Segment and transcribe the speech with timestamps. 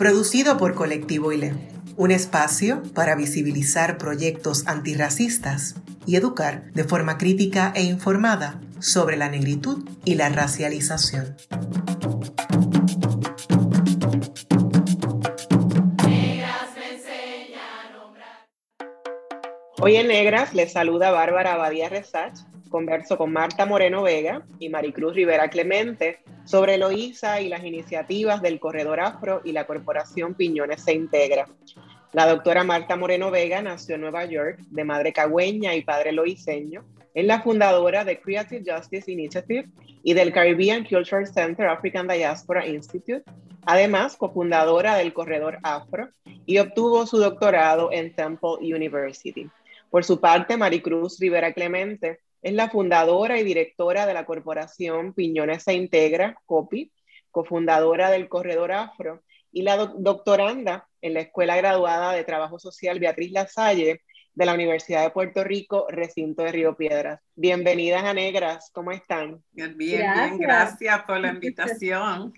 [0.00, 1.52] producido por Colectivo ILE,
[1.98, 5.74] un espacio para visibilizar proyectos antirracistas
[6.06, 11.36] y educar de forma crítica e informada sobre la negritud y la racialización.
[19.82, 25.14] Hoy en Negras les saluda Bárbara Abadía Resach converso con Marta Moreno Vega y Maricruz
[25.14, 30.94] Rivera Clemente sobre Loíza y las iniciativas del Corredor Afro y la Corporación Piñones se
[30.94, 31.46] integra.
[32.12, 36.84] La doctora Marta Moreno Vega nació en Nueva York, de madre cagüeña y padre loiseño.
[37.12, 39.68] Es la fundadora de Creative Justice Initiative
[40.02, 43.22] y del Caribbean Cultural Center African Diaspora Institute,
[43.66, 46.08] además cofundadora del Corredor Afro
[46.46, 49.48] y obtuvo su doctorado en Temple University.
[49.90, 55.64] Por su parte, Maricruz Rivera Clemente es la fundadora y directora de la corporación Piñones
[55.64, 56.92] se Integra, COPI,
[57.30, 63.32] cofundadora del Corredor Afro y la doctoranda en la Escuela Graduada de Trabajo Social Beatriz
[63.32, 64.02] Lasalle
[64.34, 67.20] de la Universidad de Puerto Rico, recinto de Río Piedras.
[67.34, 69.42] Bienvenidas a Negras, ¿cómo están?
[69.50, 72.32] Bien, bien, gracias por la invitación.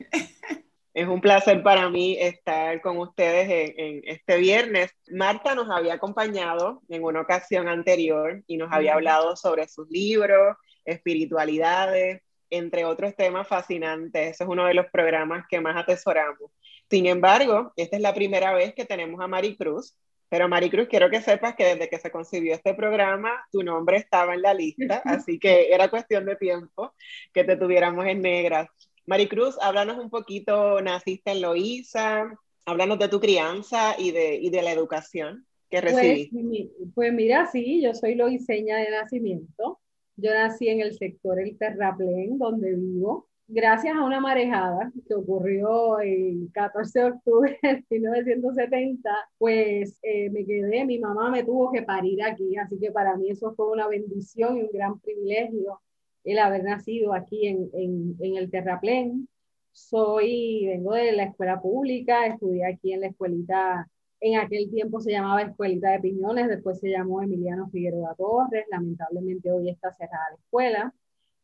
[0.94, 4.90] Es un placer para mí estar con ustedes en, este viernes.
[5.10, 10.56] Marta nos había acompañado en una ocasión anterior y nos había hablado sobre sus libros,
[10.84, 14.32] espiritualidades, entre otros temas fascinantes.
[14.32, 16.50] Ese es uno de los programas que más atesoramos.
[16.90, 19.96] Sin embargo, esta es la primera vez que tenemos a Maricruz.
[20.28, 24.34] Pero Maricruz, quiero que sepas que desde que se concibió este programa, tu nombre estaba
[24.34, 26.94] en la lista, así que era cuestión de tiempo
[27.32, 28.68] que te tuviéramos en negras.
[29.06, 32.32] Maricruz, háblanos un poquito, naciste en Loíza,
[32.66, 36.70] háblanos de tu crianza y de, y de la educación que pues, recibiste.
[36.94, 39.80] Pues, mira, sí, yo soy loiseña de nacimiento.
[40.16, 43.28] Yo nací en el sector El Terraplén, donde vivo.
[43.48, 50.46] Gracias a una marejada que ocurrió el 14 de octubre de 1970, pues eh, me
[50.46, 53.88] quedé, mi mamá me tuvo que parir aquí, así que para mí eso fue una
[53.88, 55.80] bendición y un gran privilegio
[56.24, 59.28] el haber nacido aquí en, en, el Terraplén.
[59.72, 63.88] Soy, vengo de la escuela pública, estudié aquí en la escuelita,
[64.20, 69.50] en aquel tiempo se llamaba Escuelita de Piñones, después se llamó Emiliano Figueroa Torres, lamentablemente
[69.50, 70.94] hoy está cerrada la escuela.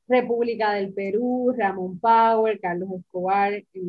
[0.06, 3.89] República del Perú, Ramón Power, Carlos Escobar en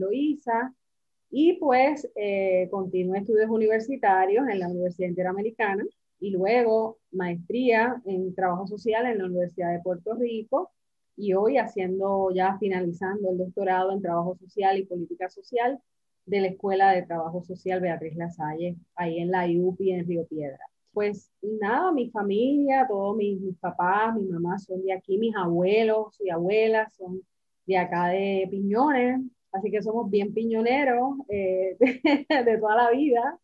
[1.32, 5.86] y pues eh, continué estudios universitarios en la Universidad Interamericana
[6.20, 10.72] y luego maestría en trabajo social en la Universidad de Puerto Rico
[11.20, 15.78] y hoy haciendo ya finalizando el doctorado en trabajo social y política social
[16.26, 20.60] de la Escuela de Trabajo Social Beatriz Lasalle, ahí en la IUPI en Río Piedra.
[20.94, 26.30] Pues nada, mi familia, todos mis, papás, mi mamá son de aquí, mis abuelos y
[26.30, 27.22] abuelas son
[27.66, 29.20] de acá de Piñones,
[29.52, 31.76] así que somos bien piñoneros eh,
[32.30, 33.40] de, toda la vida.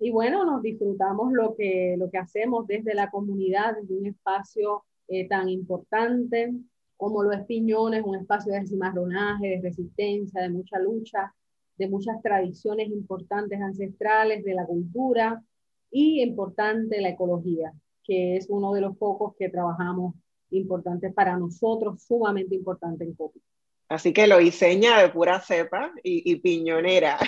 [0.00, 4.84] Y bueno, nos disfrutamos lo que, lo que hacemos desde la comunidad, desde un espacio
[5.08, 6.54] eh, tan importante
[7.02, 11.34] como lo es Piñones, un espacio de cimarronaje, de resistencia, de mucha lucha,
[11.76, 15.42] de muchas tradiciones importantes ancestrales, de la cultura
[15.90, 17.72] y importante la ecología,
[18.04, 20.14] que es uno de los pocos que trabajamos
[20.50, 23.40] importantes para nosotros, sumamente importante en COPI.
[23.88, 27.18] Así que lo diseña de pura cepa y, piñonera.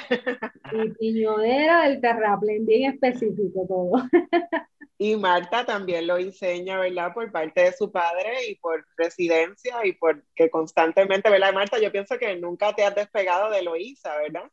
[0.73, 4.05] Y piñonera del terraplén, bien específico todo.
[4.97, 7.13] Y Marta también lo enseña, ¿verdad?
[7.13, 11.81] Por parte de su padre y por residencia y porque constantemente, ¿verdad, Marta?
[11.81, 14.51] Yo pienso que nunca te has despegado de Loíza, ¿verdad?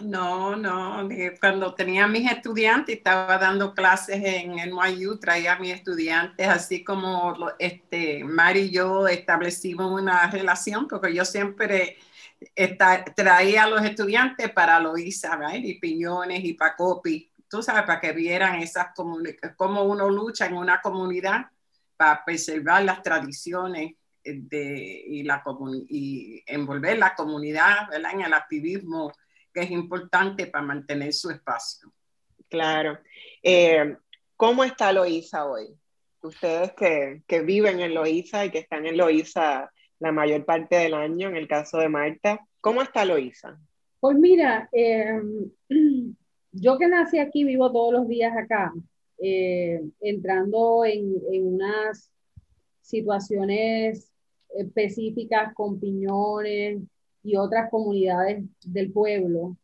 [0.00, 1.06] No, no,
[1.38, 7.36] cuando tenía mis estudiantes, estaba dando clases en NYU, traía a mis estudiantes, así como
[7.58, 11.98] este, Mari y yo establecimos una relación, porque yo siempre
[13.14, 15.56] traía a los estudiantes para Loíza, ¿verdad?
[15.56, 18.88] Y Piñones y Pacopi, tú sabes, para que vieran esas
[19.56, 21.48] cómo uno lucha en una comunidad
[21.98, 23.92] para preservar las tradiciones
[24.24, 25.44] de, y, la
[25.86, 28.14] y envolver la comunidad ¿verdad?
[28.14, 29.12] en el activismo
[29.52, 31.92] que es importante para mantener su espacio.
[32.48, 32.98] Claro.
[33.42, 33.98] Eh,
[34.34, 35.76] ¿Cómo está Loíza hoy?
[36.22, 40.94] Ustedes que, que, viven en Loíza y que están en Loíza la mayor parte del
[40.94, 43.60] año, en el caso de Marta, ¿cómo está Loíza?
[44.00, 45.20] Pues mira, eh,
[46.52, 48.72] yo que nací aquí, vivo todos los días acá,
[49.18, 52.10] eh, entrando en, en, unas
[52.80, 54.10] situaciones
[54.56, 56.82] específicas con piñones
[57.22, 59.56] y otras comunidades del pueblo,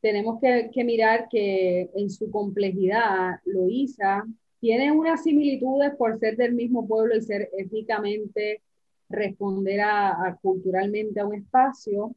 [0.00, 4.24] tenemos que, que mirar que en su complejidad, Loíza
[4.64, 8.62] tiene unas similitudes por ser del mismo pueblo y ser étnicamente,
[9.10, 12.14] responder a, culturalmente a un espacio,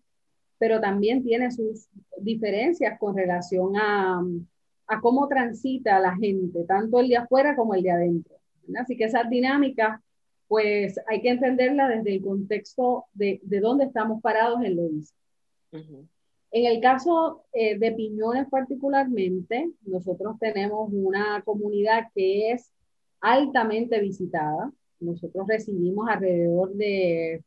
[0.60, 1.88] pero también tiene sus
[2.20, 4.24] diferencias con relación a,
[4.88, 8.36] a cómo transita la gente, tanto el de afuera como el de adentro.
[8.80, 10.02] Así que esas dinámicas,
[10.48, 15.14] pues hay que entenderla desde el contexto de, de dónde estamos parados en Loíza.
[16.52, 22.72] En el caso eh, de Piñones particularmente, nosotros tenemos una comunidad que es
[23.20, 24.72] altamente visitada.
[25.00, 27.44] Nosotros recibimos alrededor de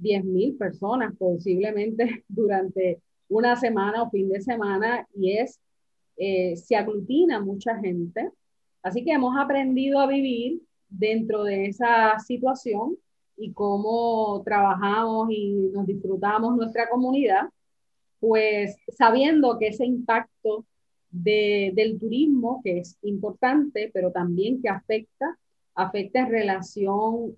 [0.00, 5.60] 10.000 personas posiblemente durante una semana o fin de semana y es,
[6.16, 8.30] eh, se aglutina mucha gente.
[8.82, 12.96] Así que hemos aprendido a vivir dentro de esa situación
[13.36, 17.48] y cómo trabajamos y nos disfrutamos nuestra comunidad
[18.20, 20.66] pues sabiendo que ese impacto
[21.10, 25.36] del turismo, que es importante, pero también que afecta,
[25.74, 27.36] afecta en relación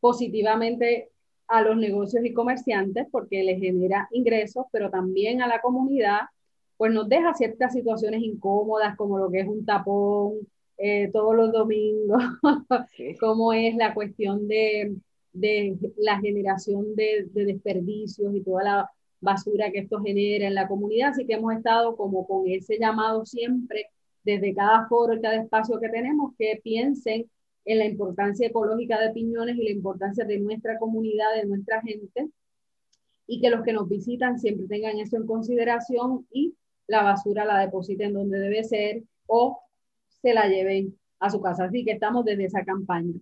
[0.00, 1.10] positivamente
[1.48, 6.20] a los negocios y comerciantes porque les genera ingresos, pero también a la comunidad,
[6.76, 10.46] pues nos deja ciertas situaciones incómodas como lo que es un tapón
[10.78, 12.22] eh, todos los domingos,
[13.20, 14.94] como es la cuestión de,
[15.96, 18.90] la generación de, de, desperdicios y toda la
[19.20, 23.24] basura que esto genera en la comunidad, así que hemos estado como con ese llamado
[23.24, 23.86] siempre
[24.22, 27.26] desde cada foro, cada espacio que tenemos, que piensen
[27.66, 32.30] en la importancia ecológica de Piñones y la importancia de nuestra comunidad, de nuestra gente,
[33.26, 36.54] y que los que nos visitan siempre tengan eso en consideración y
[36.86, 39.60] la basura la depositen donde debe ser o
[40.22, 41.64] se la lleven a su casa.
[41.64, 43.14] Así que estamos desde esa campaña.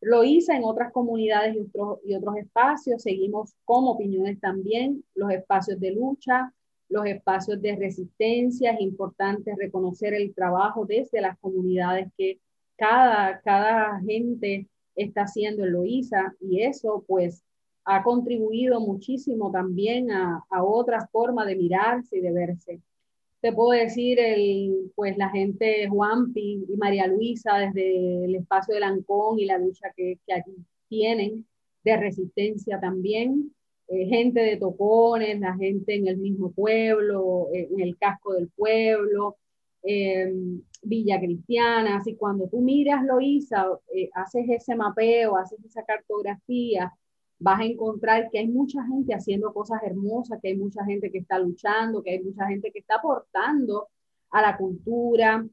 [0.00, 3.02] Lo hice en otras comunidades y otros, y otros espacios.
[3.02, 6.52] Seguimos como opiniones también, los espacios de lucha,
[6.88, 8.70] los espacios de resistencia.
[8.70, 12.38] Es importante reconocer el trabajo desde las comunidades que
[12.78, 17.44] cada, cada gente está haciendo en Loíza y eso pues
[17.84, 22.80] ha contribuido muchísimo también a, a otra forma de mirarse y de verse.
[23.40, 28.80] Te puedo decir, el, pues la gente Juanpi y María Luisa desde el espacio de
[28.80, 30.56] Lancón y la lucha que, que aquí
[30.88, 31.46] tienen
[31.84, 33.54] de resistencia también,
[33.88, 38.48] eh, gente de Tocones, la gente en el mismo pueblo, eh, en el casco del
[38.48, 39.36] pueblo,
[39.82, 40.32] eh,
[40.82, 43.66] Villa Cristiana, así cuando tú miras Loíza,
[44.14, 46.92] haces ese mapeo, haces esa cartografía,
[47.38, 51.18] vas a encontrar que hay mucha gente haciendo cosas hermosas, que hay mucha gente que
[51.18, 53.88] está luchando, que hay mucha gente que está aportando
[54.30, 55.46] a la cultura,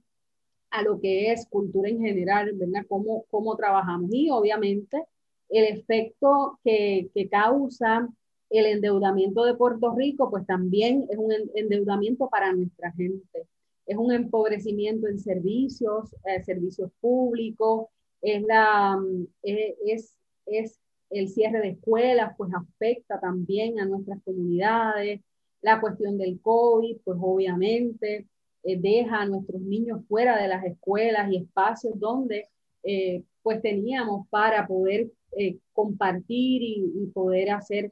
[0.71, 2.85] a lo que es cultura en general, ¿verdad?
[2.87, 4.09] Cómo, cómo trabajamos.
[4.13, 5.03] Y obviamente
[5.49, 8.07] el efecto que, que causa
[8.49, 13.47] el endeudamiento de Puerto Rico, pues también es un endeudamiento para nuestra gente.
[13.85, 17.87] Es un empobrecimiento en servicios, eh, servicios públicos,
[18.21, 20.15] es, la, mm, es,
[20.45, 20.79] es
[21.09, 25.21] el cierre de escuelas pues afecta también a nuestras comunidades,
[25.61, 28.27] la cuestión del COVID pues obviamente
[28.63, 32.47] eh, deja a nuestros niños fuera de las escuelas y espacios donde
[32.83, 37.91] eh, pues teníamos para poder eh, compartir y, y, poder hacer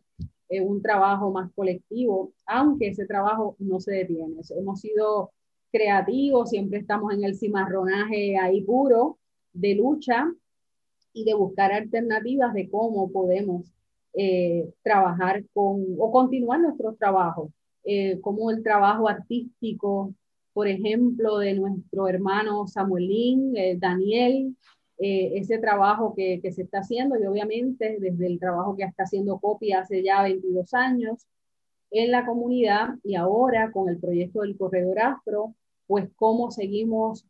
[0.49, 4.35] un trabajo más colectivo, aunque ese trabajo no se detiene.
[4.55, 5.31] Hemos sido
[5.73, 9.17] creativos, siempre estamos en el cimarronaje ahí puro
[9.53, 10.31] de lucha
[11.13, 13.73] y de buscar alternativas de cómo podemos
[14.13, 17.51] eh, trabajar con o continuar nuestro trabajo,
[17.83, 20.13] eh, como el trabajo artístico,
[20.53, 24.55] por ejemplo, de nuestro hermano Samuelín, eh, Daniel,
[24.99, 29.37] ese trabajo que, que, se está haciendo y obviamente desde el trabajo que está haciendo
[29.39, 31.27] Copia hace ya 22 años
[31.91, 35.55] en la comunidad y ahora con el proyecto del Corredor Astro,
[35.93, 37.25] pues cómo seguimos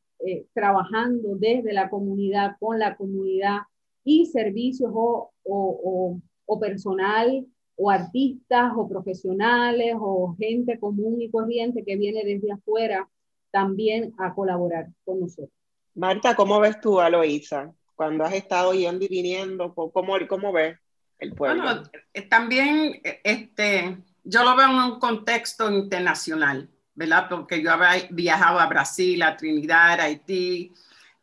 [0.54, 3.64] trabajando desde la comunidad, con la comunidad,
[4.04, 11.84] y servicios o, o, o, personal o artistas o profesionales o gente común y corriente
[11.84, 13.10] que viene desde afuera
[13.52, 15.52] también a colaborar con nosotros.
[15.96, 17.74] Marta, ¿cómo ves tú a Loisa?
[17.96, 20.78] Cuando has estado yendo y viniendo, ¿cómo, cómo ves
[21.20, 21.64] el pueblo?
[21.64, 27.28] Bueno, eh, también este, yo lo veo en un contexto internacional, ¿verdad?
[27.30, 30.72] Porque yo había viajado a Brasil, a Trinidad, a Haití,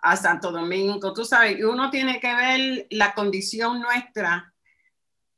[0.03, 4.53] a Santo Domingo, tú sabes, y uno tiene que ver la condición nuestra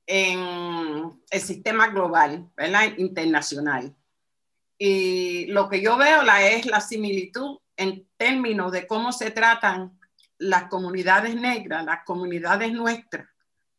[0.06, 2.96] en el sistema global, ¿verdad?
[2.96, 3.94] Internacional.
[4.78, 9.98] Y lo que yo veo la, es la similitud en términos de cómo se tratan
[10.38, 13.28] las comunidades negras, las comunidades nuestras,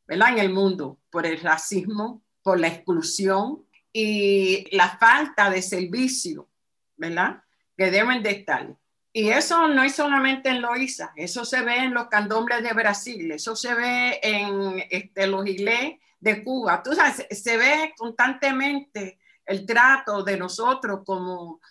[0.07, 0.29] ¿verdad?
[0.29, 6.49] En el mundo, por el racismo, por la exclusión y la falta de servicio,
[6.97, 7.43] ¿verdad?
[7.77, 8.75] Que deben de estar.
[9.13, 13.31] Y eso no es solamente en Loíza, eso se ve en los candombres de Brasil,
[13.31, 16.81] eso se ve en este, los iglesias de Cuba.
[16.81, 21.61] Tú sabes, se ve constantemente el trato de nosotros como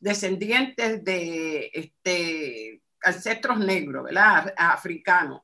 [0.00, 4.54] descendientes de este, ancestros negros, ¿verdad?
[4.56, 5.42] Africanos.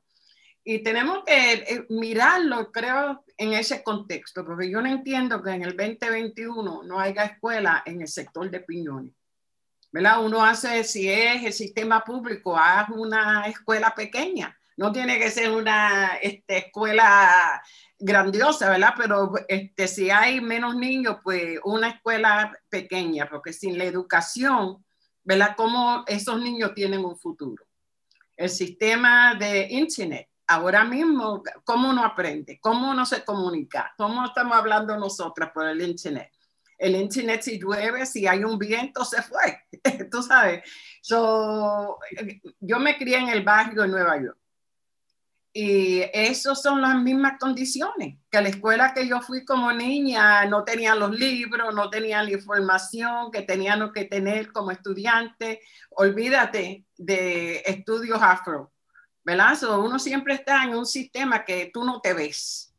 [0.71, 5.63] Y tenemos que eh, mirarlo, creo, en ese contexto, porque yo no entiendo que en
[5.63, 9.11] el 2021 no haya escuela en el sector de Piñones.
[9.91, 10.23] ¿verdad?
[10.23, 14.55] Uno hace, si es el sistema público, haz una escuela pequeña.
[14.77, 17.63] No tiene que ser una este, escuela
[17.97, 18.93] grandiosa, ¿verdad?
[18.95, 24.85] Pero este, si hay menos niños, pues una escuela pequeña, porque sin la educación,
[25.23, 25.55] ¿verdad?
[25.57, 27.65] ¿Cómo esos niños tienen un futuro?
[28.37, 32.59] El sistema de Internet, ahora mismo, ¿cómo uno aprende?
[32.59, 33.93] ¿Cómo uno se comunica?
[33.97, 36.31] ¿Cómo estamos hablando nosotras por el Internet?
[36.77, 39.59] El Internet si llueve, si hay un viento, se fue,
[40.11, 40.63] tú sabes.
[41.01, 41.99] So,
[42.59, 44.39] yo me crié en el barrio de Nueva York
[45.53, 50.63] y esas son las mismas condiciones, que la escuela que yo fui como niña no
[50.63, 55.61] tenía los libros, no tenía la información que teníamos que tener como estudiante.
[55.89, 58.71] Olvídate de estudios afro,
[59.23, 59.57] ¿verdad?
[59.79, 62.73] uno siempre está en un sistema que tú no te ves,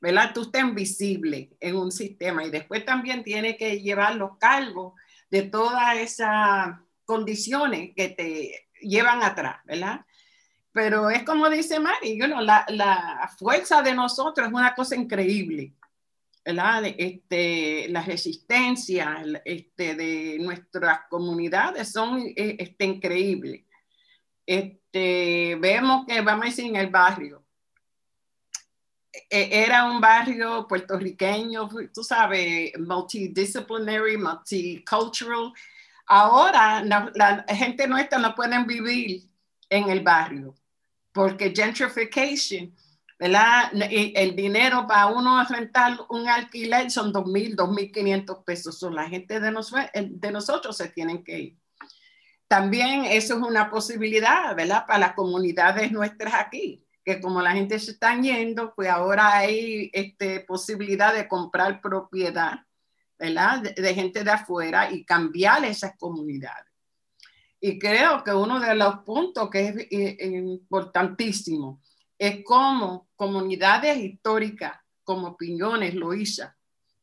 [0.00, 0.32] ¿verdad?
[0.32, 4.94] Tú estás invisible en un sistema y después también tiene que llevar los cargos
[5.30, 10.04] de todas esas condiciones que te llevan atrás, ¿verdad?
[10.72, 15.74] Pero es como dice Mari, la, la, fuerza de nosotros es una cosa increíble.
[16.44, 16.84] ¿verdad?
[16.96, 23.64] Este, la resistencia este, de nuestras comunidades son eh, este, increíbles.
[24.50, 27.46] Este, vemos que, vamos a decir, en el barrio,
[29.30, 35.52] e, era un barrio puertorriqueño, tú sabes, multidisciplinary, multicultural.
[36.04, 39.22] Ahora la, gente nuestra no puede vivir
[39.68, 40.56] en el barrio
[41.12, 42.74] porque gentrification,
[43.20, 43.70] ¿verdad?
[43.72, 48.80] El dinero para uno rentar un alquiler son 2.000, 2.500 pesos.
[48.80, 49.52] Son la gente de,
[50.10, 51.60] de nosotros se tienen que ir.
[52.50, 54.84] También eso es una posibilidad, ¿verdad?
[54.84, 59.88] Para las comunidades nuestras aquí, que como la gente se está yendo, pues ahora hay
[59.92, 62.66] este, posibilidad de comprar propiedad,
[63.16, 63.62] ¿verdad?
[63.62, 66.72] de gente de afuera y cambiar esas comunidades.
[67.60, 71.80] Y creo que uno de los puntos que es eh, importantísimo
[72.18, 74.72] es cómo comunidades históricas
[75.04, 76.58] como Piñones, Loíza,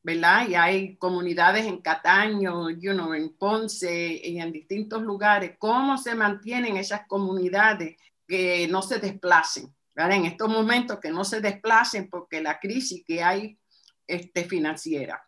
[0.07, 0.47] ¿verdad?
[0.47, 6.15] Y hay comunidades en Cataño, you know, en Ponce y en distintos lugares, cómo se
[6.15, 10.15] mantienen esas comunidades que no se desplacen, ¿verdad?
[10.15, 13.59] En estos momentos que no se desplacen porque la crisis que hay
[14.07, 15.21] este, financiera.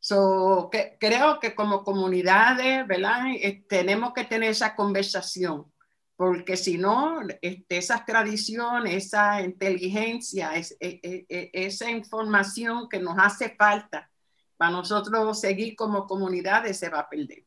[0.00, 0.68] So,
[1.00, 2.84] creo que como comunidades.
[2.86, 5.72] Eh, tenemos que tener esa conversación,
[6.16, 13.16] porque si no, este, esas tradiciones, esa inteligencia, e, e, e, esa información que nos
[13.18, 14.10] hace falta
[14.56, 17.44] para nosotros seguir como comunidades se va a perder.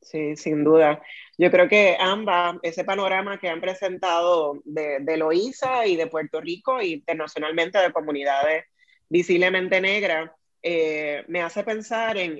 [0.00, 1.02] Sí, sin duda.
[1.36, 6.80] Yo creo que ambas, ese panorama que han presentado de, de y de Puerto Rico
[6.80, 8.64] y internacionalmente de comunidades
[9.08, 10.30] visiblemente negras,
[10.62, 12.38] eh, me hace pensar en,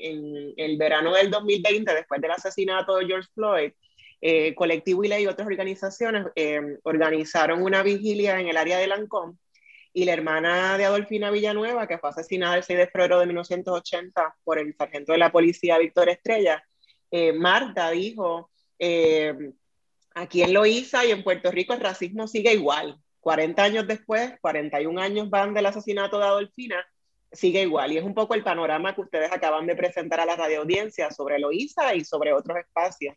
[0.56, 3.72] el verano del 2020, después del asesinato de George Floyd,
[4.20, 9.38] eh, Colectivo y otras organizaciones eh, organizaron una vigilia en el área de Lancón
[9.92, 14.36] y la hermana de Adolfina Villanueva, que fue asesinada el 6 de febrero de 1980
[14.44, 16.62] por el sargento de la policía Víctor Estrella,
[17.36, 18.50] Marta dijo,
[20.14, 23.00] aquí en Loíza y en Puerto Rico el racismo sigue igual.
[23.20, 26.86] 40 años después, 41 años van del asesinato de Adolfina
[27.32, 27.92] sigue igual.
[27.92, 31.10] Y es un poco el panorama que ustedes acaban de presentar a la radio audiencia
[31.10, 33.16] sobre Loíza y sobre otros espacios.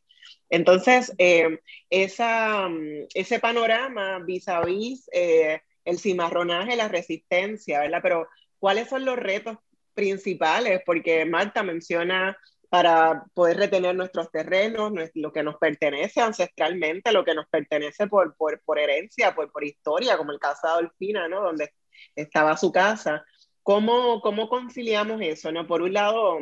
[0.50, 8.00] Entonces, eh, esa, mm, ese panorama vis a vis eh, el cimarronaje, la resistencia, ¿verdad?
[8.04, 8.28] Pero,
[8.60, 9.58] ¿cuáles son los retos
[9.94, 10.82] principales?
[10.86, 12.38] Porque Marta menciona
[12.70, 18.36] para poder retener nuestros terrenos, lo que nos pertenece ancestralmente, lo que nos pertenece por,
[18.38, 21.42] por, por herencia, por, por historia, como el caso de Adolfina, ¿no?
[21.42, 21.74] Donde
[22.16, 23.26] estaba su casa.
[23.64, 25.52] ¿Cómo, ¿Cómo conciliamos eso?
[25.52, 25.68] ¿no?
[25.68, 26.40] Por un lado,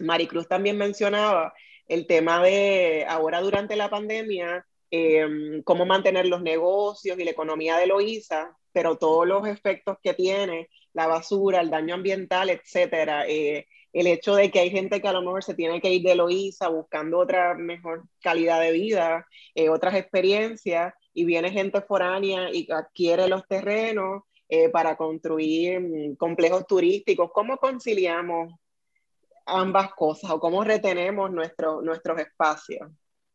[0.00, 1.52] Maricruz también mencionaba
[1.86, 7.76] el tema de ahora durante la pandemia, em, cómo mantener los negocios y la economía
[7.76, 13.66] de Loíza, pero todos los efectos que tiene, la basura, el daño ambiental, etcétera, eh,
[13.92, 16.14] el hecho de que hay gente que a lo mejor se tiene que ir de
[16.14, 22.70] Loíza buscando otra mejor calidad de vida, eh, otras experiencias, y viene gente foránea y
[22.70, 27.30] adquiere los terrenos eh, para construir mm, complejos turísticos.
[27.32, 28.52] ¿Cómo conciliamos
[29.46, 32.90] ambas cosas o cómo retenemos nuestro, nuestros espacios?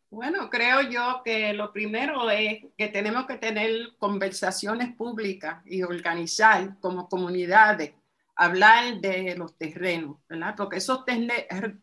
[0.09, 6.79] Bueno, creo yo que lo primero es que tenemos que tener conversaciones públicas y organizar
[6.79, 7.93] como comunidades
[8.35, 10.55] hablar de los terrenos, ¿verdad?
[10.57, 11.05] Porque esos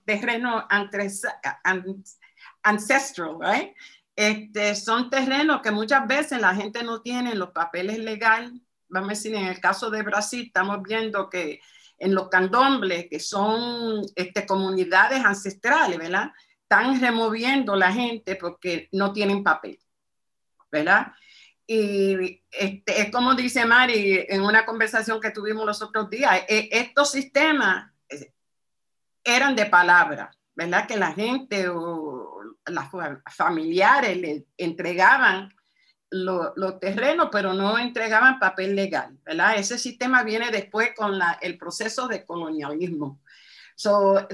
[0.05, 0.65] terrenos
[2.63, 3.75] ancestral, ¿right?
[4.15, 8.53] Este, son terrenos que muchas veces la gente no tiene los papeles legales.
[8.93, 11.61] Vamos a decir, en el caso de Brasil, estamos viendo que
[11.99, 16.33] en los candombles, que son este, comunidades ancestrales, ¿verdad?
[16.63, 19.79] Están removiendo la gente porque no tienen papel,
[20.71, 21.13] ¿verdad?
[21.67, 26.69] Y este, es como dice Mari en una conversación que tuvimos los otros días, e,
[26.71, 27.91] estos sistemas
[29.25, 30.87] eran de palabra, ¿verdad?
[30.87, 32.91] Que la gente o las
[33.35, 35.55] familiares le entregaban
[36.13, 39.57] los terrenos, pero no entregaban papel legal, ¿verdad?
[39.57, 43.21] Ese sistema viene después con la, el proceso de colonialismo.
[43.75, 44.29] So,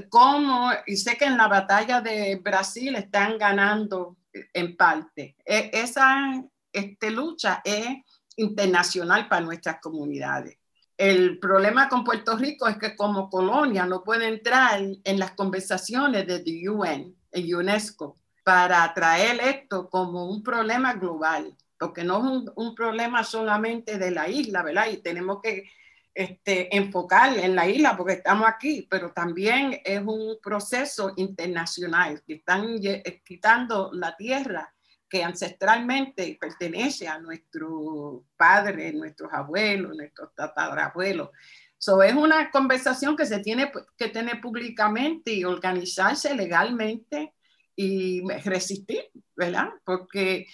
[0.85, 4.17] y sé que en la batalla de Brasil están ganando
[4.53, 5.35] en parte.
[5.45, 7.87] E, esa esta lucha es
[8.35, 10.57] internacional para nuestras comunidades.
[10.97, 16.27] El problema con Puerto Rico es que como colonia no puede entrar en las conversaciones
[16.27, 22.51] de la UN, el UNESCO, para traer esto como un problema global, porque no es
[22.55, 24.87] un, problema solamente de la isla, ¿verdad?
[24.91, 25.71] Y tenemos que
[26.13, 32.35] este, enfocar en la isla porque estamos aquí, pero también es un proceso internacional que
[32.35, 32.79] están
[33.23, 34.73] quitando la tierra
[35.07, 41.29] que ancestralmente pertenece a nuestros padres, nuestros abuelos, nuestros tatarabuelos.
[41.77, 47.33] So, es una conversación que se tiene que tener públicamente y organizarse legalmente
[47.75, 49.69] y resistir, ¿verdad?
[49.85, 50.45] Porque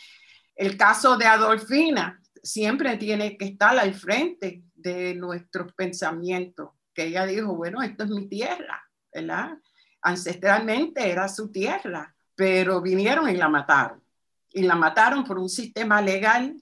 [0.56, 7.26] el caso de Adolfina siempre tiene que estar al frente de nuestros pensamientos, que ella
[7.26, 9.58] dijo, bueno, esto es mi tierra, ¿verdad?
[10.02, 14.06] Ancestralmente era su tierra, pero vinieron y la mataron
[14.56, 16.56] y la mataron por un sistema legal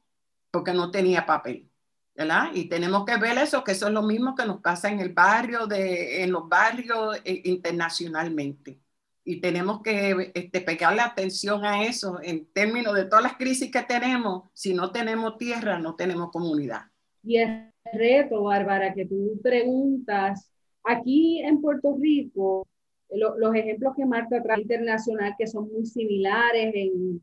[0.49, 1.69] porque no tenía papel.
[2.15, 2.49] ¿verdad?
[2.53, 5.13] Y tenemos que ver eso, que eso es lo mismo que nos pasa en el
[5.13, 8.79] barrio, de, en los barrios eh, internacionalmente.
[9.25, 13.83] Y tenemos que este, pegarle atención a eso en términos de todas las crisis que
[13.83, 14.49] tenemos.
[14.53, 16.81] Si no tenemos tierra, no tenemos comunidad.
[17.23, 20.51] Y el reto, Bárbara, que tú preguntas,
[20.83, 22.67] aquí en Puerto Rico,
[23.09, 27.21] los ejemplos que marca trae internacional que son muy similares en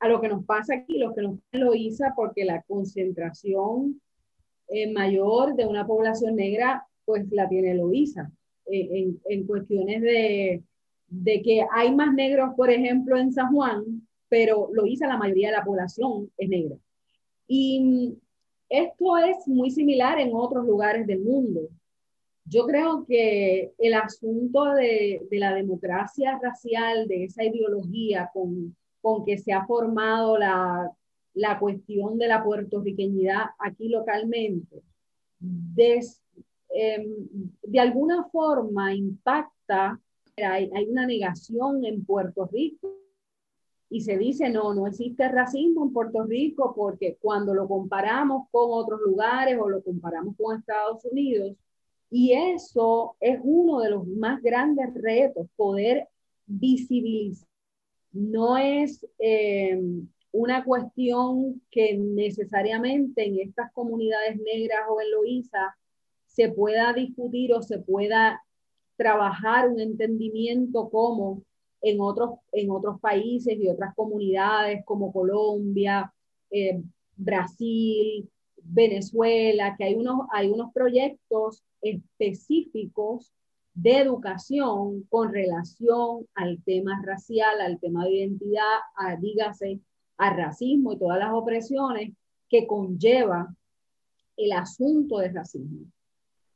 [0.00, 4.00] a lo que nos pasa aquí, lo que nos lo hizo porque la concentración
[4.68, 8.30] eh, mayor de una población negra, pues la tiene Loíza,
[8.66, 10.62] eh, en, en, cuestiones de,
[11.10, 15.56] de, que hay más negros, por ejemplo, en San Juan, pero Loíza la mayoría de
[15.56, 16.76] la población es negra.
[17.46, 18.16] Y
[18.68, 21.68] esto es muy similar en otros lugares del mundo.
[22.44, 29.24] Yo creo que el asunto de, de la democracia racial, de esa ideología con con
[29.24, 30.90] que se ha formado la,
[31.34, 34.82] la cuestión de la puertorriqueñidad aquí localmente,
[36.72, 37.28] em,
[37.62, 40.00] de alguna forma impacta,
[40.44, 42.96] hay, hay una negación en Puerto Rico.
[43.88, 48.68] Y se dice, no, no existe racismo en Puerto Rico porque cuando lo comparamos con
[48.70, 51.56] otros lugares o lo comparamos con Estados Unidos,
[52.10, 56.08] y eso es uno de los más grandes retos, poder
[56.46, 57.48] visibilizar.
[58.12, 59.80] No es eh,
[60.32, 65.76] una cuestión que necesariamente en estas comunidades negras o en Loíza
[66.26, 68.42] se pueda discutir o se pueda
[69.00, 71.42] trabajar un entendimiento como
[71.80, 76.12] en otros, en otros países y otras comunidades como Colombia,
[76.50, 76.82] eh,
[77.16, 78.28] Brasil,
[78.62, 83.32] Venezuela, que hay unos, hay unos proyectos específicos
[83.72, 89.80] de educación con relación al tema racial, al tema de identidad, a, dígase,
[90.18, 92.12] al racismo y todas las opresiones
[92.50, 93.48] que conlleva
[94.36, 95.86] el asunto del racismo.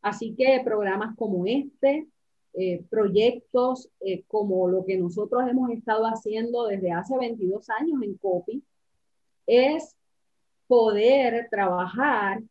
[0.02, 2.06] Así que programas como este,
[2.56, 8.14] eh, proyectos eh, como lo que nosotros hemos estado haciendo desde hace 22 años en
[8.16, 8.62] COPI,
[9.46, 9.96] es
[10.66, 12.42] poder trabajar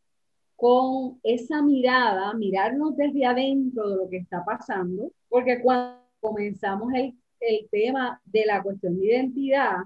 [0.55, 7.13] con esa mirada, mirarnos desde adentro de lo que está pasando, porque cuando comenzamos el,
[7.39, 9.77] el tema de la cuestión de identidad,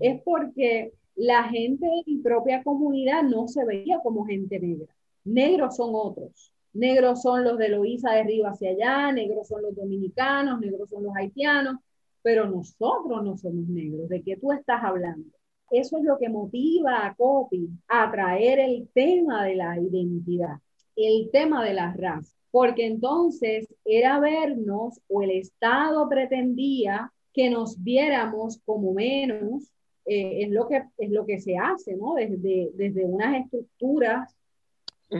[0.00, 4.94] es porque la gente de mi propia comunidad no se veía como gente negra.
[5.24, 6.52] Negros son otros.
[6.72, 11.04] Negros son los de Loíza de arriba hacia allá, negros son los dominicanos, negros son
[11.04, 11.76] los haitianos,
[12.22, 14.08] pero nosotros no somos negros.
[14.08, 15.28] ¿De qué tú estás hablando?
[15.70, 20.58] Eso es lo que motiva a Copy a traer el tema de la identidad,
[20.96, 27.82] el tema de la raza, porque entonces era vernos o el Estado pretendía que nos
[27.82, 29.72] viéramos como menos,
[30.04, 32.14] eh, es, lo que, es lo que se hace, ¿no?
[32.14, 34.36] Desde, desde unas estructuras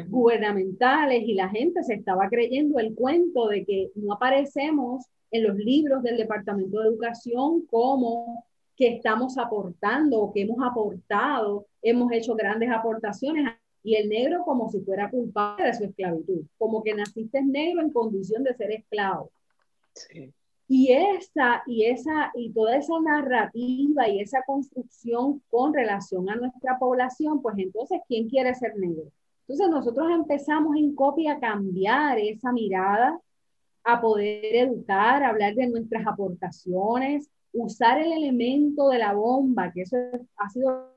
[0.09, 5.57] gubernamentales y la gente se estaba creyendo el cuento de que no aparecemos en los
[5.57, 8.45] libros del Departamento de Educación como
[8.77, 14.69] que estamos aportando o que hemos aportado, hemos hecho grandes aportaciones y el negro como
[14.71, 19.31] si fuera culpable de su esclavitud, como que naciste negro en condición de ser esclavo.
[20.69, 26.79] Y esa, y esa, y toda esa narrativa y esa construcción con relación a nuestra
[26.79, 29.11] población, pues entonces, ¿quién quiere ser negro?
[29.53, 33.21] Entonces nosotros empezamos en copia a cambiar esa mirada,
[33.85, 39.99] a poder educar, hablar de nuestras aportaciones, usar el elemento de la bomba, que eso
[40.39, 40.95] ha sido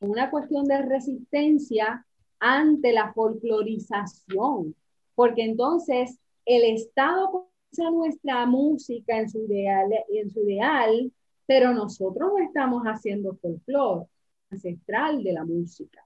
[0.00, 2.06] una cuestión de resistencia
[2.40, 4.74] ante la folclorización,
[5.14, 11.12] porque entonces el Estado usa nuestra música en su ideal, en su ideal
[11.44, 14.06] pero nosotros no estamos haciendo folclore
[14.50, 16.05] ancestral de la música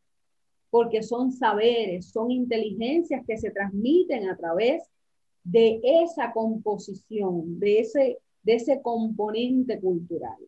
[0.70, 4.84] porque son saberes, son inteligencias que se transmiten a través
[5.42, 10.38] de esa composición, de ese, de ese componente cultural.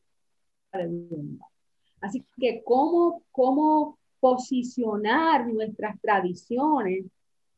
[2.01, 7.05] Así que cómo, cómo posicionar nuestras tradiciones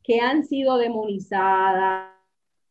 [0.03, 2.11] que han sido demonizadas,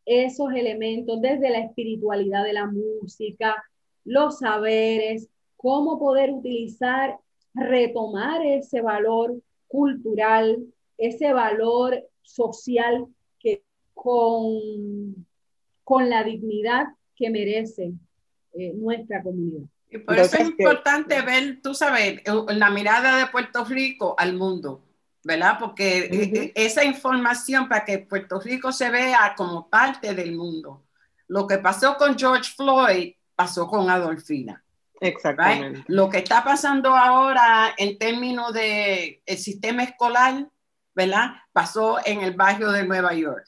[0.06, 3.56] esos elementos desde la espiritualidad de la música,
[4.04, 7.18] los saberes, cómo poder utilizar,
[7.54, 9.40] retomar ese valor
[9.74, 10.64] cultural,
[10.98, 13.08] ese valor social
[13.40, 15.26] que con,
[15.82, 17.92] con la dignidad que merece
[18.52, 19.66] eh, nuestra comunidad.
[19.90, 24.84] Y por eso es importante ver, tú sabes, la mirada de Puerto Rico al mundo,
[25.24, 25.56] ¿verdad?
[25.58, 30.84] Porque eh, eh, esa información para que Puerto Rico se vea como parte del mundo.
[31.26, 34.63] Lo que pasó con George Floyd pasó con Adolfina.
[35.04, 35.84] Exactamente.
[35.88, 40.48] Lo que está pasando ahora en términos de el sistema escolar,
[40.94, 41.32] ¿verdad?
[41.52, 43.44] Pasó en el barrio de Nueva York.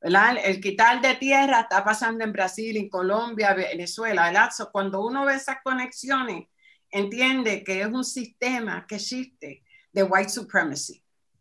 [0.00, 0.36] ¿verdad?
[0.44, 4.26] El quitar de tierra está pasando en Brasil, en Colombia, Venezuela.
[4.26, 4.50] ¿verdad?
[4.72, 6.48] cuando uno ve esas conexiones,
[6.90, 11.00] entiende que es un sistema que existe de white supremacy.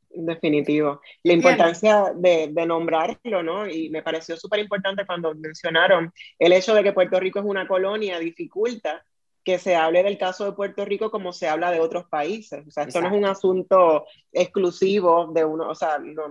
[0.10, 1.02] Definitivo.
[1.24, 3.68] La importancia de, de, nombrarlo, ¿no?
[3.68, 7.68] Y me pareció súper importante cuando mencionaron el hecho de que Puerto Rico es una
[7.68, 9.04] colonia, dificulta
[9.46, 12.66] que se hable del caso de Puerto Rico como se habla de otros países.
[12.68, 16.30] O sea, esto no es un asunto exclusivo de uno, o sea, no,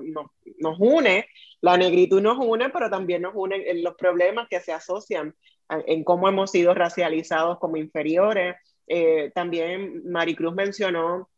[0.58, 1.26] nos une,
[1.60, 5.34] la negritud nos une, pero también nos unen los problemas que se asocian
[5.68, 8.56] en cómo hemos sido racializados como inferiores.
[8.88, 11.30] Eh, también Maricruz mencionó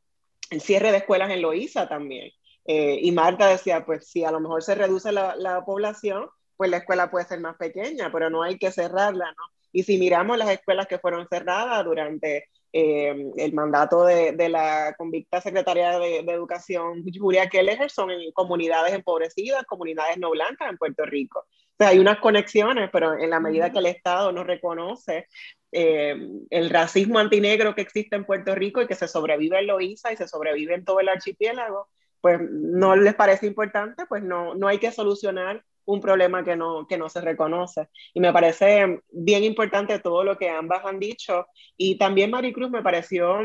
[0.51, 2.33] el cierre de escuelas en Loíza también.
[2.65, 6.71] Eh, y Marta decía, pues si a lo mejor se reduce la, la población, pues
[6.71, 9.56] la escuela puede ser más pequeña, pero no hay que cerrarla, ¿no?
[9.77, 14.95] Y si miramos las escuelas que fueron cerradas durante eh, el mandato de, de, la
[14.97, 20.79] convicta secretaria de, de, Educación, Julia Keller, son en comunidades empobrecidas, comunidades no blancas en
[20.79, 21.41] Puerto Rico.
[21.41, 25.27] O sea, hay unas conexiones, pero en la medida que el Estado no reconoce
[25.73, 26.17] eh,
[26.49, 30.17] el racismo antinegro que existe en Puerto Rico y que se sobrevive en Loíza y
[30.17, 31.91] se sobrevive en todo el archipiélago,
[32.23, 36.87] pues no les parece importante, pues no, no hay que solucionar un problema que no,
[36.87, 37.88] que no se reconoce.
[38.12, 41.46] Y me parece bien importante todo lo que ambas han dicho.
[41.77, 43.38] Y también, Maricruz, me pareció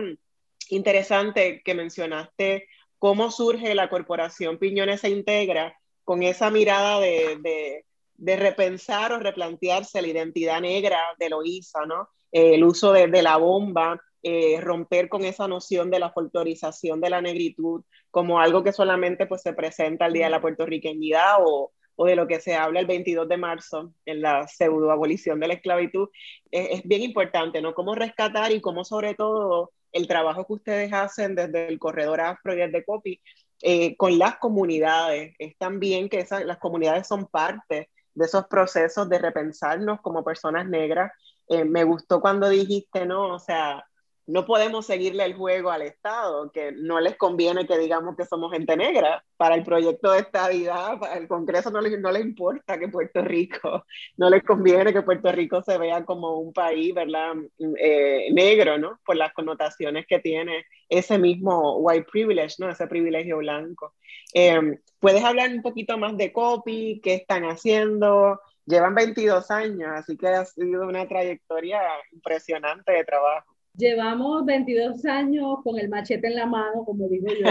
[0.69, 2.67] interesante que mencionaste
[2.99, 7.83] cómo surge la corporación Piñones se integra con esa mirada de,
[8.17, 12.09] de, repensar o replantearse la identidad negra de Loíza, ¿no?
[12.31, 17.01] Eh, el uso de, de la bomba, eh, romper con esa noción de la folclorización
[17.01, 21.37] de la negritud como algo que solamente pues, se presenta al Día de la Puertorriqueñidad
[21.39, 21.71] o,
[22.01, 25.53] o de lo que se habla el 22 de marzo en la pseudoabolición de la
[25.53, 26.09] esclavitud,
[26.49, 27.75] es, bien importante, ¿no?
[27.75, 32.55] Cómo rescatar y cómo sobre todo el trabajo que ustedes hacen desde el corredor afro
[32.55, 33.21] y desde COPI
[33.61, 35.35] eh, con las comunidades.
[35.37, 40.67] Es también que esas, las comunidades son parte de esos procesos de repensarnos como personas
[40.67, 41.11] negras.
[41.49, 43.35] Eh, me gustó cuando dijiste, ¿no?
[43.35, 43.85] O sea,
[44.31, 48.53] no podemos seguirle el juego al Estado, que no les conviene que digamos que somos
[48.53, 49.23] gente negra.
[49.35, 53.21] Para el proyecto de estabilidad, para el Congreso no les, no les importa que Puerto
[53.21, 53.85] Rico,
[54.17, 57.33] no les conviene que Puerto Rico se vea como un país, ¿verdad?
[57.77, 58.99] Eh, negro, ¿no?
[59.05, 62.69] Por las connotaciones que tiene ese mismo white privilege, ¿no?
[62.69, 63.95] Ese privilegio blanco.
[64.33, 67.01] Em, ¿Puedes hablar un poquito más de copy?
[67.03, 68.39] ¿Qué están haciendo?
[68.65, 71.81] Llevan 22 años, así que ha sido una trayectoria
[72.13, 73.50] impresionante de trabajo.
[73.73, 77.47] Llevamos 22 años con el machete en la mano, como digo yo,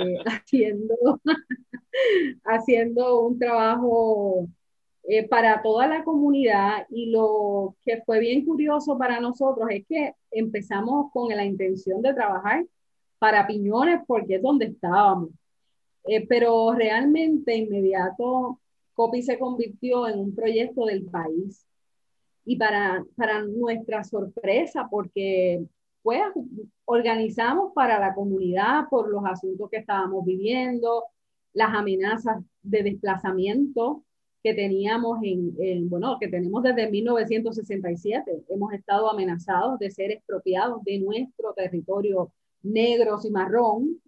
[0.00, 0.94] eh, haciendo,
[2.44, 4.48] haciendo un trabajo
[5.08, 10.14] eh, para toda la comunidad y lo que fue bien curioso para nosotros es que
[10.30, 12.64] empezamos con la intención de trabajar
[13.18, 15.30] para Piñones porque es donde estábamos.
[16.04, 18.60] Eh, pero realmente inmediato
[18.94, 21.65] COPI se convirtió en un proyecto del país
[22.46, 25.66] y para, para nuestra sorpresa, porque
[26.02, 26.22] pues
[26.84, 31.02] organizamos para la comunidad por los asuntos que estábamos viviendo,
[31.52, 34.04] las amenazas de desplazamiento
[34.44, 38.44] que teníamos en, bueno, que tenemos desde 1967.
[38.48, 42.30] Hemos estado amenazados de ser expropiados de nuestro territorio
[42.62, 44.00] negros y marrón.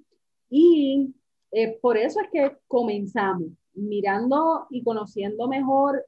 [0.48, 1.12] Y
[1.50, 6.04] eh, por eso es que comenzamos mirando y conociendo mejor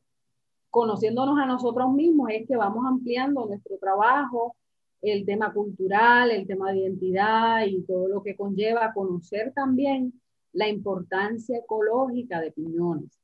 [0.70, 4.56] conociéndonos a nosotros mismos es que vamos ampliando nuestro trabajo,
[5.02, 10.12] el tema cultural, el tema de identidad y todo lo que conlleva conocer también
[10.52, 13.18] la importancia ecológica de piñones.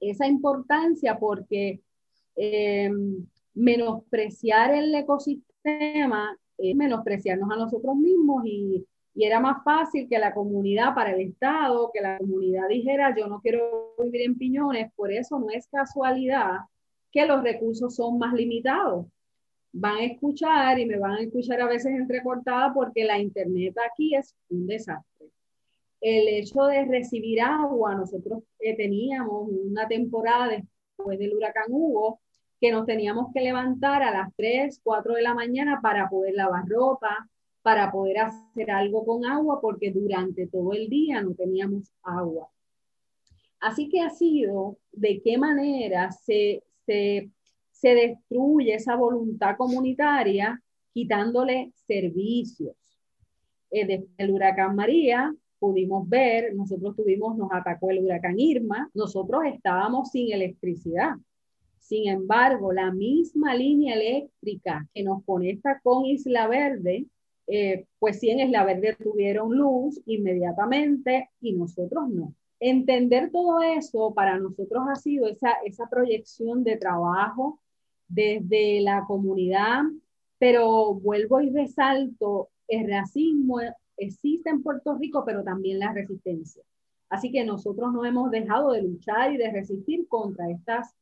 [0.00, 1.80] Esa importancia porque
[2.36, 10.18] em, menospreciar el ecosistema es menospreciarnos a nosotros mismos y, y era más fácil que
[10.18, 14.92] la comunidad para el Estado, que la comunidad dijera yo no quiero vivir en piñones,
[14.94, 16.60] por eso no es casualidad
[17.10, 19.06] que los recursos son más limitados.
[19.72, 24.14] Van a escuchar y me van a escuchar a veces entrecortada porque la internet aquí
[24.14, 25.28] es un desastre.
[26.00, 32.20] El hecho de recibir agua, nosotros eh, teníamos una temporada después del huracán Hugo
[32.60, 36.66] que nos teníamos que levantar a las 3, 4 de la mañana para poder lavar
[36.68, 37.28] ropa,
[37.62, 42.48] para poder hacer algo con agua porque durante todo el día no teníamos agua.
[43.60, 47.30] Así que ha sido de qué manera se, se,
[47.82, 50.60] destruye esa voluntad comunitaria
[50.92, 52.74] quitándole servicios.
[53.70, 59.42] Eh, desde el huracán María pudimos ver, nosotros tuvimos, nos atacó el huracán Irma, nosotros
[59.44, 61.16] estábamos sin electricidad.
[61.78, 67.06] Sin embargo, la misma línea eléctrica que nos conecta con Isla Verde
[67.52, 72.32] eh, pues sí en Isla Verde tuvieron luz inmediatamente y nosotros no.
[72.60, 77.58] Entender todo eso para nosotros ha sido esa, esa proyección de trabajo
[78.06, 79.82] desde la comunidad,
[80.38, 83.58] pero vuelvo y resalto, el racismo
[83.96, 86.62] existe en Puerto Rico, pero también la resistencia.
[87.08, 90.94] Así que nosotros no hemos dejado de luchar y de resistir contra estas,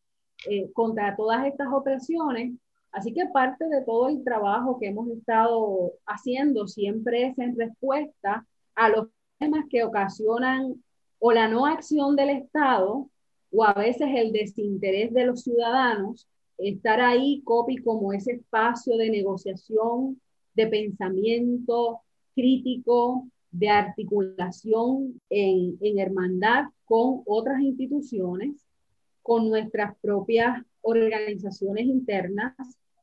[0.49, 2.55] eh, contra todas estas opresiones
[2.93, 8.47] Así que parte de todo el trabajo que hemos estado haciendo siempre es en respuesta
[8.75, 10.83] a los temas que ocasionan
[11.19, 13.09] o la no acción del Estado
[13.51, 19.11] o a veces el desinterés de los ciudadanos, estar ahí, COPI, como ese espacio de
[19.11, 20.21] negociación,
[20.55, 22.01] de pensamiento
[22.35, 28.67] crítico, de articulación en, en hermandad con otras instituciones,
[29.23, 32.55] con nuestras propias organizaciones internas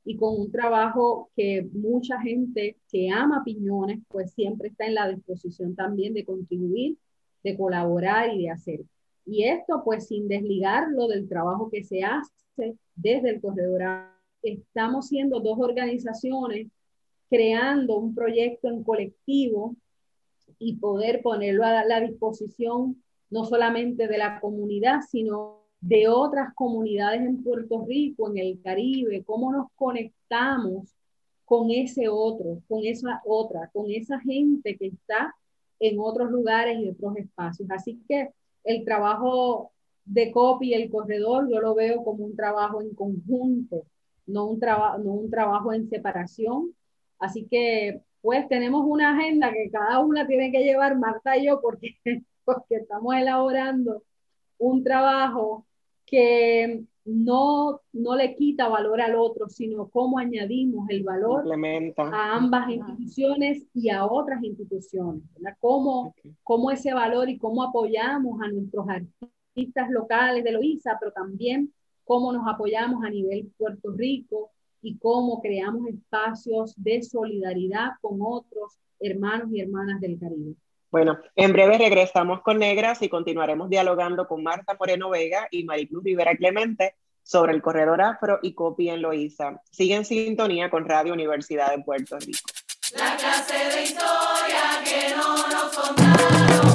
[0.04, 5.10] y con un trabajo que mucha gente que ama piñones, pues siempre está en la
[5.10, 6.98] disposición también de contribuir,
[7.44, 8.82] de colaborar y de hacer.
[9.26, 13.82] Y esto pues sin desligarlo del trabajo que se hace desde el corredor.
[14.44, 16.68] Estamos siendo dos organizaciones
[17.30, 19.76] creando un proyecto en colectivo
[20.60, 27.22] y poder ponerlo a la disposición no solamente de la comunidad, sino de otras comunidades
[27.22, 30.96] en Puerto Rico, en el Caribe, cómo nos conectamos
[31.46, 35.36] con ese otro, con esa otra, con esa gente que está
[35.80, 37.70] en otros lugares y otros espacios.
[37.70, 38.32] Así que
[38.64, 39.74] el trabajo
[40.06, 43.86] de copy, el corredor, yo lo veo como un trabajo en conjunto,
[44.26, 46.74] no un, no un trabajo en separación.
[47.20, 51.62] Así que pues tenemos una agenda que cada una tiene que llevar, Marta y yo,
[51.62, 51.96] porque,
[52.44, 54.02] porque estamos elaborando
[54.58, 55.64] un trabajo
[56.06, 61.46] que no, no le quita valor al otro, sino cómo añadimos el valor
[62.12, 65.24] a ambas instituciones y a otras instituciones.
[65.60, 71.72] Cómo, cómo, ese valor y cómo apoyamos a nuestros artistas locales de Loíza, pero también
[72.04, 78.78] cómo nos apoyamos a nivel Puerto Rico y cómo creamos espacios de solidaridad con otros
[79.00, 80.56] hermanos y hermanas del Caribe.
[80.96, 86.06] Bueno, en breve regresamos con Negras y continuaremos dialogando con Marta Moreno Vega y Maricruz
[86.06, 89.62] Rivera Clemente sobre el corredor afro y COPI en Loíza.
[89.70, 92.40] Sigue en sintonía con Radio Universidad de Puerto Rico.
[92.98, 96.75] La clase de historia que no nos contaron,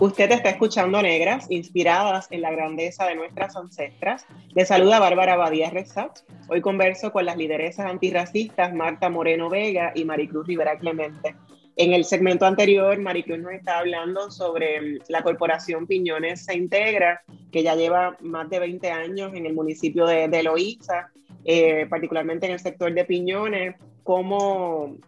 [0.00, 4.24] Usted está escuchando Negras, inspiradas en la grandeza de nuestras ancestras.
[4.54, 6.20] Le saluda Bárbara Badía Rezach.
[6.48, 11.34] Hoy converso con las lideresas antirracistas Marta Moreno Vega y Maricruz Rivera Clemente.
[11.76, 17.22] En el segmento anterior, Maricruz nos está hablando sobre mm, la corporación Piñones Se Integra,
[17.50, 21.10] que ya lleva más de 20 años en el municipio de, de Loíza,
[21.44, 24.98] eh, particularmente en el sector de Piñones, cómo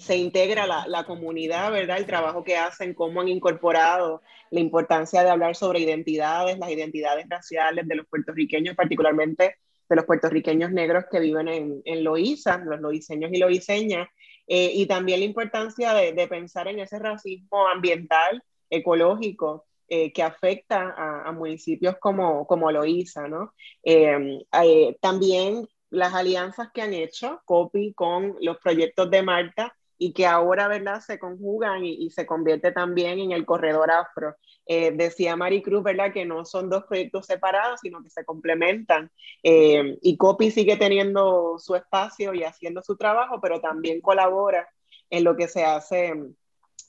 [0.00, 1.98] se integra la, la, comunidad, ¿verdad?
[1.98, 7.26] El trabajo que hacen, cómo han incorporado la importancia de hablar sobre identidades, las identidades
[7.28, 9.56] raciales de los puertorriqueños, particularmente
[9.88, 14.08] de los puertorriqueños negros que viven en, en Loíza, los loiseños y loiseñas,
[14.46, 20.22] eh, y también la importancia de, de, pensar en ese racismo ambiental, ecológico, eh, que
[20.22, 23.52] afecta a, municipios como, como Loíza, ¿no?
[23.82, 24.46] Eh
[25.00, 30.66] también las alianzas que han hecho COPI con los proyectos de Marta y que ahora,
[30.66, 34.34] ¿verdad?, se conjugan y, se convierte también en el corredor afro.
[34.64, 39.10] Eh, decía Maricruz, ¿verdad?, que no son dos proyectos separados, sino que se complementan.
[39.42, 44.66] Eh, y COPI sigue teniendo su espacio y haciendo su trabajo, pero también colabora
[45.10, 46.14] en lo que se hace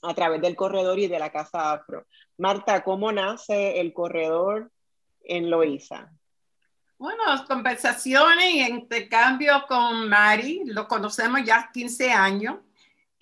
[0.00, 2.06] a través del corredor y de la Casa Afro.
[2.38, 4.72] Marta, ¿cómo nace el corredor
[5.22, 6.10] en Loíza?
[6.96, 12.56] Bueno, conversaciones y intercambio con Mari, lo conocemos ya 15 años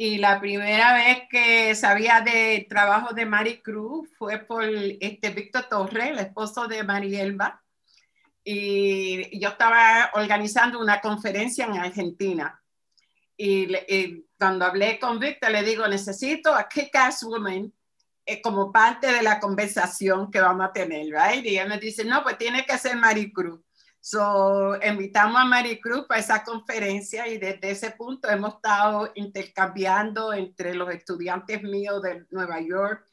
[0.03, 5.67] y la primera vez que sabía de trabajo de Mari Cruz fue por este Víctor
[5.69, 7.63] Torres, el esposo de Marielba.
[8.43, 12.59] Y yo estaba organizando una conferencia en Argentina.
[13.37, 17.71] Y, cuando hablé con Víctor, le digo, necesito a Kick-Ass Woman
[18.25, 21.45] eh, como parte de la conversación que vamos a tener, ¿right?
[21.45, 23.61] Y él me dice, no, pues tiene que ser Mari Cruz.
[24.03, 30.75] So, invitamos a Maricruz para esa conferencia y desde ese punto hemos estado intercambiando entre
[30.75, 33.07] los estudiantes míos de Nueva York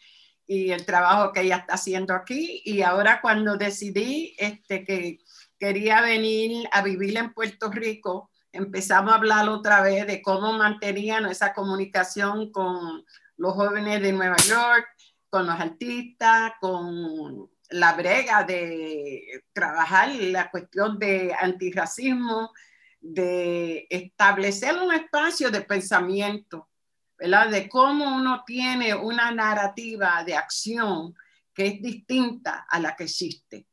[0.48, 2.62] y el trabajo que ella está haciendo aquí.
[2.64, 5.20] Y ahora cuando decidí este, que
[5.60, 11.26] quería venir a vivir en Puerto Rico, empezamos a hablar otra vez de cómo mantenían
[11.26, 13.04] esa comunicación con
[13.36, 14.88] los jóvenes de Nueva York,
[15.30, 22.52] con los artistas, con la brega de trabajar la cuestión de antirracismo,
[23.00, 26.70] de establecer un espacio de pensamiento,
[27.18, 27.50] ¿verdad?
[27.50, 31.14] De cómo uno tiene una narrativa de acción
[31.54, 33.68] que es distinta a la que existe,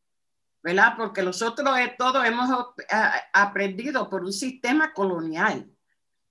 [0.62, 0.94] ¿verdad?
[0.96, 2.48] Porque nosotros todos hemos
[3.32, 5.70] aprendido por un sistema colonial,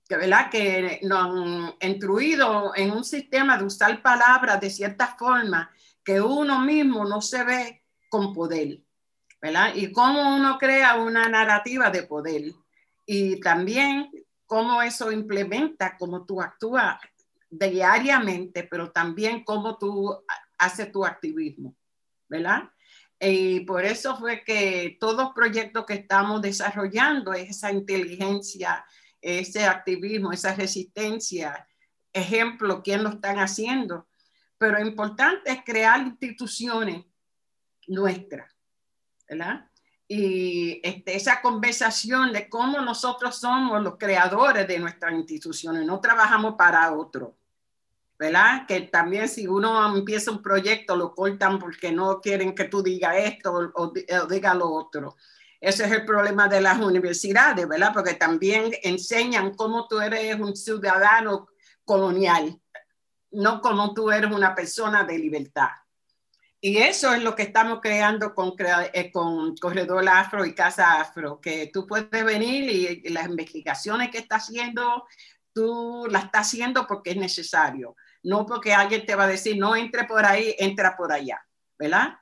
[0.08, 0.50] que, ¿verdad?
[0.50, 5.70] Que nos han instruido en un sistema de usar palabras de cierta forma
[6.04, 8.80] que uno mismo no se ve con poder,
[9.40, 9.74] ¿verdad?
[9.74, 12.52] Y cómo uno crea una narrativa de poder
[13.06, 14.10] y también
[14.46, 16.98] cómo eso implementa, cómo tú actúas
[17.50, 20.16] diariamente, pero también cómo tú
[20.58, 21.74] haces tu activismo,
[22.28, 22.70] ¿verdad?
[23.18, 28.84] Y por eso fue que todos los proyectos que estamos desarrollando es esa inteligencia,
[29.20, 31.66] ese activismo, esa resistencia.
[32.12, 34.06] Ejemplo, ¿quién lo están haciendo?
[34.58, 37.04] Pero importante es crear instituciones
[37.86, 38.50] nuestras,
[39.28, 39.68] ¿verdad?
[40.06, 46.54] Y este, esa conversación de cómo nosotros somos los creadores de nuestras instituciones, no trabajamos
[46.56, 47.36] para otro,
[48.18, 48.66] ¿verdad?
[48.66, 53.16] Que también si uno empieza un proyecto lo cortan porque no quieren que tú digas
[53.16, 55.16] esto o, o, diga lo otro.
[55.60, 57.90] Ese es el problema de las universidades, ¿verdad?
[57.94, 61.48] Porque también enseñan cómo tú eres un ciudadano
[61.86, 62.60] colonial,
[63.34, 65.68] no como tú eres una persona de libertad.
[66.60, 71.38] Y eso es lo que estamos creando con, eh, con Corredor Afro y Casa Afro,
[71.38, 72.70] que tú puedes venir
[73.04, 75.04] y, las investigaciones que estás haciendo,
[75.52, 79.76] tú las estás haciendo porque es necesario, no porque alguien te va a decir, no
[79.76, 81.38] entre por ahí, entra por allá,
[81.78, 82.14] ¿verdad?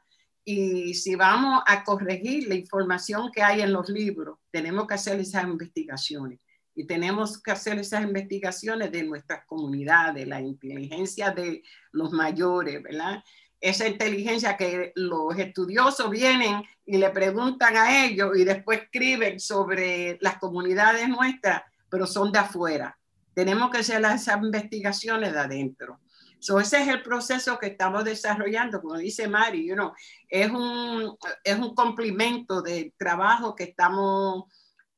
[0.45, 5.21] Y si vamos a corregir la información que hay en los libros, tenemos que hacer
[5.21, 6.41] esas investigaciones
[6.75, 11.63] y tenemos que hacer esas investigaciones de nuestras comunidades, la inteligencia de
[11.93, 13.23] los mayores, ¿verdad?
[13.63, 20.19] esa inteligencia que los estudiosos vienen y le preguntan a ellos y después escriben sobre
[20.21, 22.99] las comunidades nuestras, pero son de afuera.
[23.35, 26.01] Tenemos que hacer esas investigaciones de adentro.
[26.41, 29.93] So, ese es el proceso que estamos desarrollando, como dice Mari, you know,
[30.29, 34.47] es, un, es un complemento del trabajo que estamos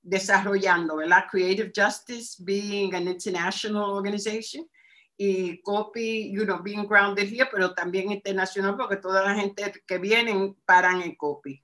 [0.05, 1.25] desarrollando, ¿verdad?
[1.31, 4.69] Creative Justice being an international organization
[5.17, 9.99] y Copy, you know, being grounded here, pero también internacional porque toda la gente que
[9.99, 11.63] vienen paran en Copy.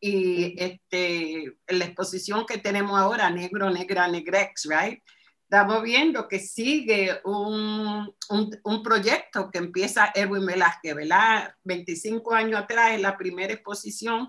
[0.00, 5.02] Y este, la exposición que tenemos ahora, Negro, Negra, Negrex, right?
[5.42, 11.54] Estamos viendo que sigue un, un, un proyecto que empieza Erwin Velázquez, ¿verdad?
[11.64, 14.28] 25 años atrás es la primera exposición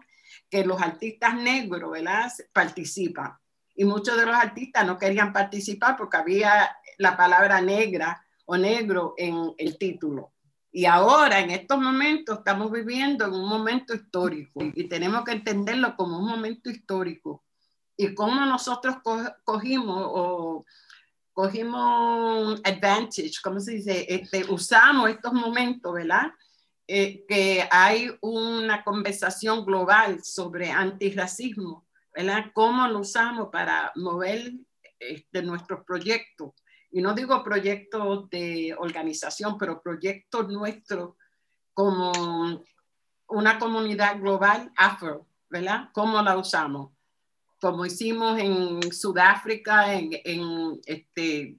[0.50, 2.32] que los artistas negros, ¿verdad?
[2.54, 3.38] Participan.
[3.76, 9.14] Y muchos de los artistas no querían participar porque había la palabra negra o negro
[9.18, 10.32] en el título.
[10.72, 15.96] Y ahora, en estos momentos, estamos viviendo en un momento histórico y tenemos que entenderlo
[15.96, 17.46] como un momento histórico.
[17.96, 18.98] Y cómo nosotros
[19.46, 20.66] cogimos o
[21.32, 24.06] cogimos advantage, ¿cómo se dice?
[24.10, 26.32] Este, usamos estos momentos, ¿verdad?
[26.88, 31.85] Eh, que hay una conversación global sobre antirracismo,
[32.16, 32.52] ¿verdad?
[32.54, 34.54] ¿Cómo lo usamos para mover
[35.00, 36.54] este, nuestros proyectos?
[36.96, 41.16] y no digo proyectos de organización, pero proyectos nuestros
[41.74, 42.64] como
[43.28, 45.90] una comunidad global afro, ¿verdad?
[45.92, 46.94] ¿Cómo la usamos?
[47.60, 51.58] Como hicimos en Sudáfrica, en, en este,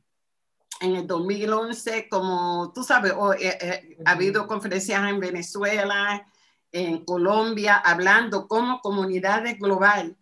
[0.80, 6.26] en el 2011, como tú sabes, eh, eh, ha habido conferencias en Venezuela,
[6.72, 10.16] en Colombia, hablando cómo comunidades global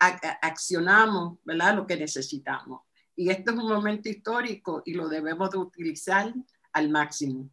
[0.00, 1.76] accionamos, ¿verdad?
[1.76, 2.82] Lo que necesitamos.
[3.14, 6.32] Y esto es un momento histórico y lo debemos de utilizar
[6.72, 7.50] al máximo.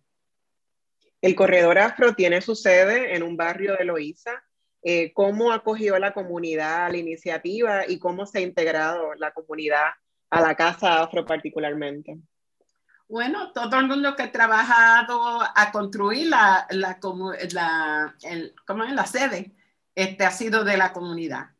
[1.21, 4.31] El Corredor Afro tiene su sede en un barrio de Loíza.
[4.81, 9.89] Eh, ¿Cómo acogió la comunidad la iniciativa y cómo se ha integrado la comunidad
[10.29, 12.17] a la Casa Afro particularmente?
[13.09, 16.99] Bueno, todo el mundo que ha trabajado a construir la, la,
[17.51, 18.93] la, el, ¿cómo es?
[18.93, 19.55] la sede
[19.95, 21.56] este, ha sido de la comunidad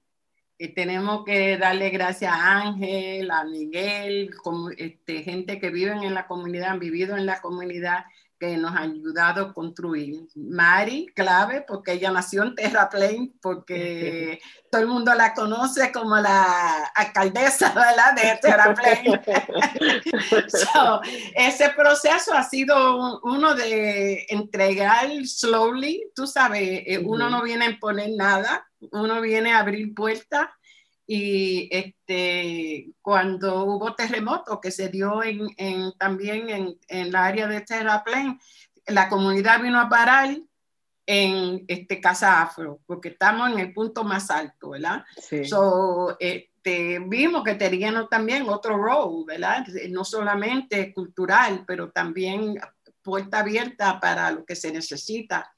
[0.75, 6.27] tenemos que darle gracias a Ángel, a Miguel, como, este, gente que viven en la
[6.27, 8.05] comunidad, han vivido en la comunidad,
[8.39, 10.27] que nos ha ayudado a construir.
[10.35, 14.39] Mari, clave, porque ella nació en Terraplén, porque
[14.71, 18.13] todo el mundo la conoce como la alcaldesa ¿verdad?
[18.15, 19.21] de Terraplén.
[21.35, 27.69] ese proceso ha sido uno de entregar slowly, tú sabes, eh, uno no viene a
[27.69, 30.47] imponer nada, uno viene a abrir puertas
[31.07, 37.47] y este, cuando hubo terremoto que se dio en, en también en, en la área
[37.47, 38.37] de Terraplén,
[38.87, 40.37] la comunidad vino a parar
[41.05, 45.05] en este Casa Afro, porque estamos en el punto más alto, ¿verdad?
[45.17, 45.45] Sí.
[45.45, 49.65] So, este, vimos que teníamos también otro rol, ¿verdad?
[49.89, 52.59] No solamente cultural, pero también
[53.01, 55.49] puerta abierta para lo que se necesita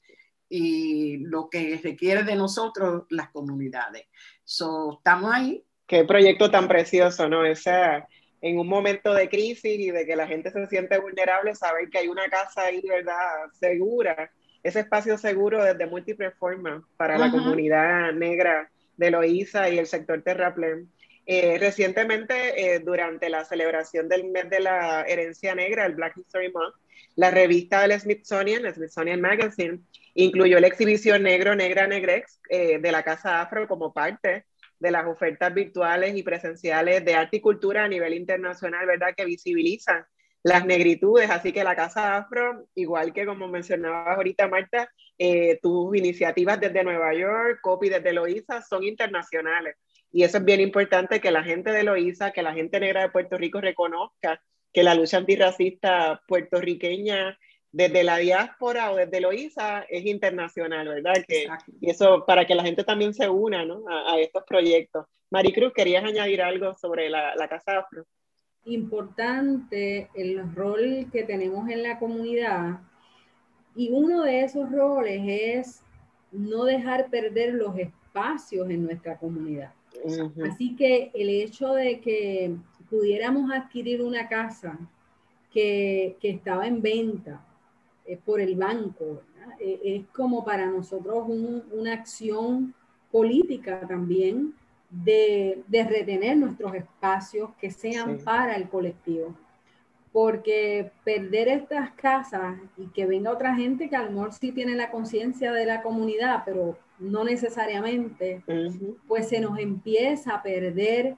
[0.48, 4.06] y lo que requiere de nosotros las comunidades.
[4.50, 5.64] So, estamos ahí.
[5.86, 7.44] Qué proyecto tan precioso, ¿no?
[7.44, 8.08] Esa,
[8.40, 11.98] en un momento de crisis y de que la gente se siente vulnerable, saber que
[11.98, 13.46] hay una casa ahí, ¿verdad?
[13.52, 14.28] Segura,
[14.64, 20.20] ese espacio seguro desde múltiples formas para la comunidad negra de Loíza y el sector
[20.22, 20.90] terraplén.
[21.26, 26.50] Eh, recientemente, eh, durante la celebración del mes de la herencia negra, el Black History
[26.50, 26.74] Month,
[27.16, 29.80] la revista del Smithsonian, el Smithsonian Magazine,
[30.14, 34.44] incluyó la exhibición Negro, Negra, Negrex eh, de la Casa Afro como parte
[34.78, 39.14] de las ofertas virtuales y presenciales de arte y cultura a nivel internacional, ¿verdad?
[39.16, 40.04] Que visibilizan
[40.42, 41.28] las negritudes.
[41.30, 44.90] Así que la Casa Afro, igual que como mencionabas ahorita, Marta,
[45.60, 49.76] tus iniciativas desde Nueva York, Copy desde Loíza, son internacionales.
[50.12, 53.10] Y eso es bien importante que la gente de Loíza, que la gente negra de
[53.10, 54.42] Puerto Rico reconozca
[54.72, 57.38] que la lucha antirracista puertorriqueña
[57.72, 61.24] desde la diáspora o desde Loíza es internacional, ¿verdad?
[61.26, 61.48] Que,
[61.80, 63.84] y eso para que la gente también se una ¿no?
[63.88, 65.06] a, estos proyectos.
[65.30, 68.04] Maricruz, ¿querías añadir algo sobre la, la Casa Afro?
[68.64, 72.80] Importante el rol que tenemos en la comunidad
[73.76, 75.82] y uno de esos roles es
[76.32, 79.72] no dejar perder los espacios en nuestra comunidad.
[80.44, 82.54] Así que el hecho de que
[82.90, 84.78] pudiéramos adquirir una casa
[85.52, 87.40] que, que estaba en venta
[88.04, 89.22] eh, por el banco,
[89.58, 92.74] eh, es como para nosotros una acción
[93.12, 94.54] política también
[94.90, 99.34] de, de, retener nuestros espacios que sean para el colectivo.
[100.12, 104.74] porque perder estas casas y que venga otra gente que a lo mejor sí tiene
[104.74, 108.42] la conciencia de la comunidad, pero no necesariamente,
[109.06, 111.16] pues se nos empieza a perder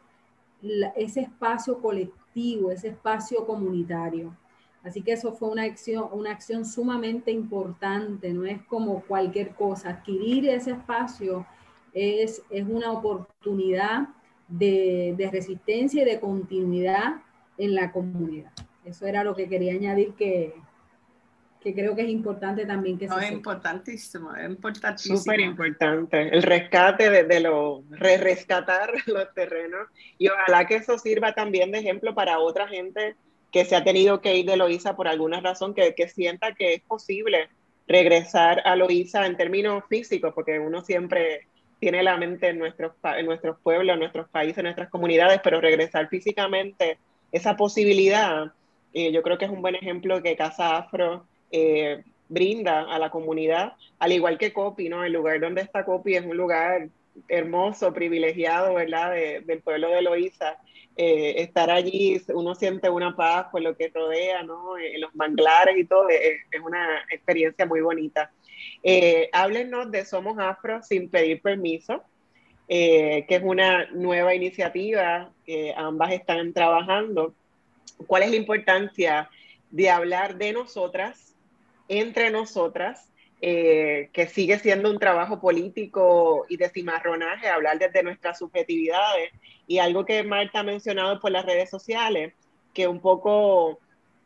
[0.96, 4.36] ese espacio colectivo, ese espacio comunitario.
[4.82, 9.90] Así que eso fue una acción, una acción sumamente importante, no es como cualquier cosa.
[9.90, 11.46] Adquirir ese espacio
[11.92, 14.08] es, es una oportunidad
[14.48, 17.22] de, de resistencia y de continuidad
[17.58, 18.52] en la comunidad.
[18.84, 20.54] Eso era lo que quería añadir que,
[21.62, 25.16] que creo que es importante también que no, es importantísimo, es importantísimo.
[25.16, 29.88] Súper importante, el rescate de, de lo, re rescatar los terrenos.
[30.18, 33.16] Y ojalá que eso sirva también de ejemplo para otra gente
[33.50, 36.74] que se ha tenido que ir de Loíza por alguna razón, que, que sienta que
[36.74, 37.48] es posible
[37.86, 41.46] regresar a Loíza en términos físicos, porque uno siempre
[41.78, 45.60] tiene la mente en nuestros, en nuestros pueblos, en nuestros países, en nuestras comunidades, pero
[45.60, 46.98] regresar físicamente,
[47.30, 48.52] esa posibilidad
[48.94, 53.10] eh, yo creo que es un buen ejemplo que Casa Afro eh, brinda a la
[53.10, 55.04] comunidad, al igual que Copi, ¿no?
[55.04, 56.88] El lugar donde está Copi es un lugar
[57.28, 59.12] hermoso, privilegiado, ¿verdad?
[59.12, 60.56] del pueblo de Loíza.
[60.96, 64.74] Eh, estar allí, uno siente una paz por lo que rodea, ¿no?
[64.98, 68.30] los manglares y todo, es, una experiencia muy bonita.
[69.32, 72.02] háblenos de Somos Afro sin pedir permiso,
[72.66, 77.34] que es una nueva iniciativa que ambas están trabajando
[78.06, 79.30] cuál es la importancia
[79.70, 81.31] de hablar de nosotras,
[82.00, 83.08] entre nosotras,
[83.40, 89.30] eh, que sigue siendo un trabajo político y de cimarronaje, hablar desde nuestras subjetividades.
[89.66, 92.34] Y algo que Marta ha mencionado por las redes sociales,
[92.74, 93.78] que un poco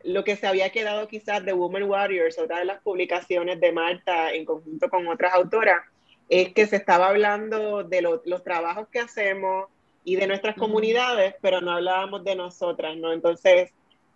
[0.05, 4.33] lo que se había quedado quizás de Women Warriors, otra de las publicaciones de Marta
[4.33, 5.83] en conjunto con otras autoras,
[6.29, 9.67] es que se estaba hablando de los trabajos que hacemos,
[10.07, 13.13] y de nuestras comunidades, pero no hablábamos de nosotras, ¿no?
[13.13, 13.73] Entonces,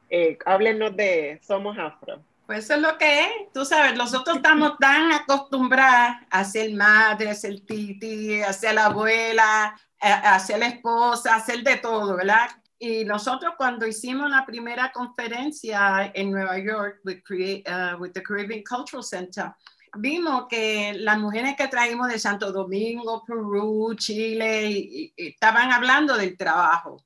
[0.08, 2.22] eh, háblenos de Somos Afro.
[2.50, 7.30] Pues eso es lo que es, tú sabes, nosotros estamos tan acostumbradas a ser madre,
[7.30, 12.16] a ser titi, a ser la abuela, a, ser la esposa, a ser de todo,
[12.16, 12.50] ¿verdad?
[12.76, 17.20] Y nosotros cuando hicimos la primera conferencia en Nueva York with,
[17.68, 19.52] uh, with the Caribbean Cultural Center,
[19.98, 26.96] vimos que las mujeres que traímos de Santo Domingo, Perú, Chile, estaban hablando del trabajo.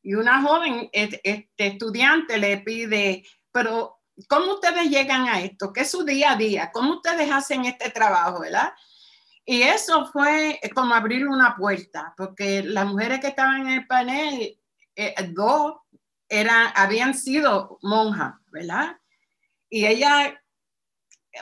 [0.00, 3.95] Y una joven este, estudiante le pide, pero
[4.28, 5.72] ¿cómo ustedes llegan a esto?
[5.72, 6.70] ¿Qué es su día a día?
[6.72, 8.72] ¿Cómo ustedes hacen este trabajo, verdad?
[9.44, 14.58] Y eso fue como abrir una puerta, porque las mujeres que estaban en el panel,
[14.96, 15.76] eh, dos
[16.28, 18.96] eran, habían sido monjas, ¿verdad?
[19.70, 20.42] Y ella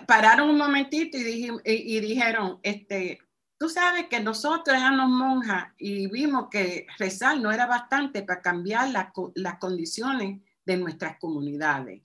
[0.07, 3.19] pararon un momentito y, y, dijeron, este,
[3.59, 8.91] tú sabes que nosotros éramos monjas y vimos que rezar no era bastante para cambiar
[9.35, 12.03] las condiciones de nuestras comunidades.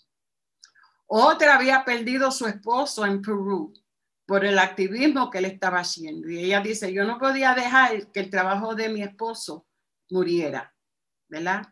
[1.12, 3.74] Otra había perdido su esposo en Perú
[4.28, 6.30] por el activismo que él estaba haciendo.
[6.30, 9.66] Y ella dice, yo no podía dejar que el trabajo de mi esposo
[10.12, 10.72] muriera,
[11.28, 11.64] ¿verdad?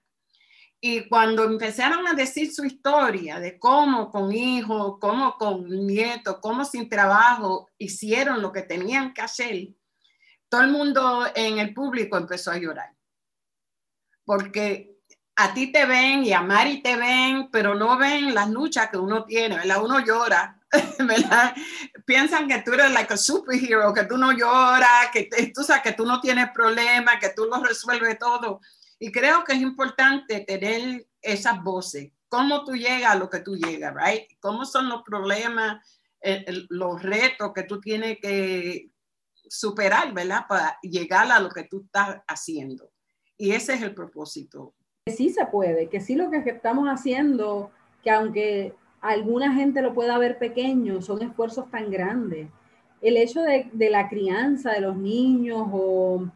[0.81, 6.65] Y cuando empezaron a decir su historia de cómo con hijos, cómo con nietos, cómo
[6.65, 9.67] sin trabajo hicieron lo que tenían que hacer,
[10.49, 12.91] todo el mundo en el público empezó a llorar.
[14.25, 14.96] Porque
[15.39, 18.97] a ti te ven y a Mari te ven, pero no ven las luchas que
[18.97, 19.83] uno tiene, ¿verdad?
[19.83, 20.59] Uno llora,
[20.99, 21.55] ¿verdad?
[22.05, 25.93] Piensan que tú eres like a superhero, que tú no lloras, que tú sabes que
[25.93, 28.61] tú no tienes problemas, que tú lo resuelves todo.
[28.97, 32.11] Y creo que es importante tener esas voces.
[32.29, 34.23] ¿Cómo tú llegas a lo que tú llegas, right?
[34.39, 35.85] ¿Cómo son los problemas,
[36.69, 38.89] los retos que tú tienes que
[39.47, 40.45] superar, ¿verdad?
[40.49, 42.91] Para llegar a lo que tú estás haciendo.
[43.37, 44.73] Y ese es el propósito.
[45.09, 47.71] Sí se puede, que sí lo que estamos haciendo,
[48.03, 52.47] que aunque alguna gente lo pueda ver pequeño, son esfuerzos tan grandes.
[53.01, 56.27] El hecho de, de la crianza de los niños o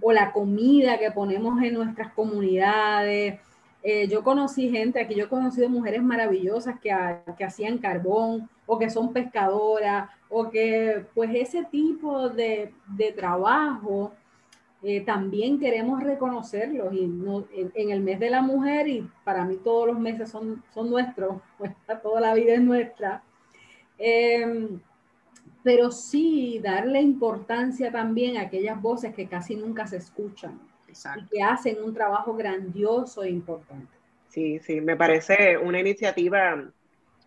[0.00, 3.38] o la comida que ponemos en nuestras comunidades.
[3.82, 6.94] Eh, yo conocí gente, aquí yo he conocido mujeres maravillosas que,
[7.38, 14.12] que, hacían carbón o que son pescadoras o que pues ese tipo de, de trabajo
[14.82, 19.56] eh, también queremos reconocerlos y no, en, el mes de la mujer y para mí
[19.62, 21.72] todos los meses son, son nuestros, pues,
[22.02, 23.22] toda la vida es nuestra.
[23.98, 24.68] Eh,
[25.62, 30.58] pero sí darle importancia también a aquellas voces que casi nunca se escuchan
[30.88, 33.92] y que hacen un trabajo grandioso e importante.
[34.28, 36.70] Sí, sí, me parece una iniciativa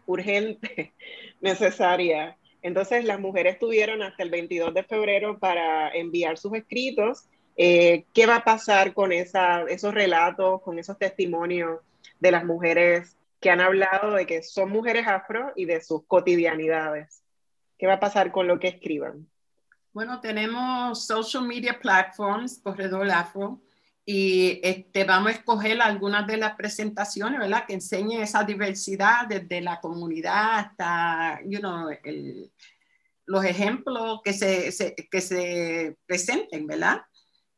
[0.06, 0.94] urgente,
[1.42, 2.38] necesaria.
[2.62, 7.28] Entonces, las mujeres tuvieron hasta el 22 de febrero para enviar sus escritos.
[7.56, 11.80] Eh, ¿Qué va a pasar con esa, esos relatos, con esos testimonios
[12.20, 17.22] de las mujeres que han hablado de que son mujeres afro y de sus cotidianidades.
[17.78, 19.28] ¿Qué va a pasar con lo que escriban?
[19.92, 23.62] Bueno, tenemos social media platforms, Corredor Afro,
[24.06, 27.66] y este, vamos a escoger algunas de las presentaciones, ¿verdad?
[27.68, 31.90] Que enseñen esa diversidad desde la comunidad hasta, you know,
[33.26, 37.02] los ejemplos que se, que se presenten, ¿verdad?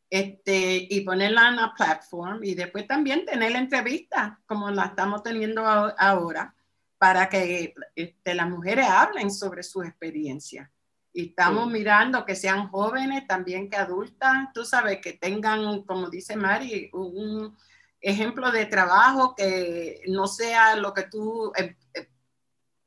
[0.09, 5.23] Este, y ponerla en la plataforma y después también tener la entrevista como la estamos
[5.23, 6.53] teniendo ahora
[6.97, 10.71] para que este, las mujeres hablen sobre su experiencia.
[11.11, 16.35] Y estamos mirando que sean jóvenes, también que adultas, tú sabes, que tengan, como dice
[16.35, 17.55] Mari, un
[18.01, 22.09] ejemplo de trabajo que no sea lo que tú eh, eh,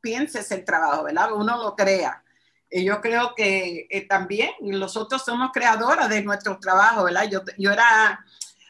[0.01, 1.33] pienses el trabajo, ¿verdad?
[1.33, 2.23] Uno lo crea.
[2.71, 7.29] Y yo creo que eh, también nosotros somos creadoras de nuestro trabajo, ¿verdad?
[7.31, 8.25] Yo, yo era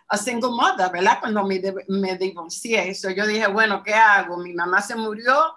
[0.08, 1.18] a single mother, ¿verdad?
[1.20, 4.38] Cuando me, me divorcié, eso yo dije, bueno, ¿qué hago?
[4.38, 5.56] Mi mamá se murió,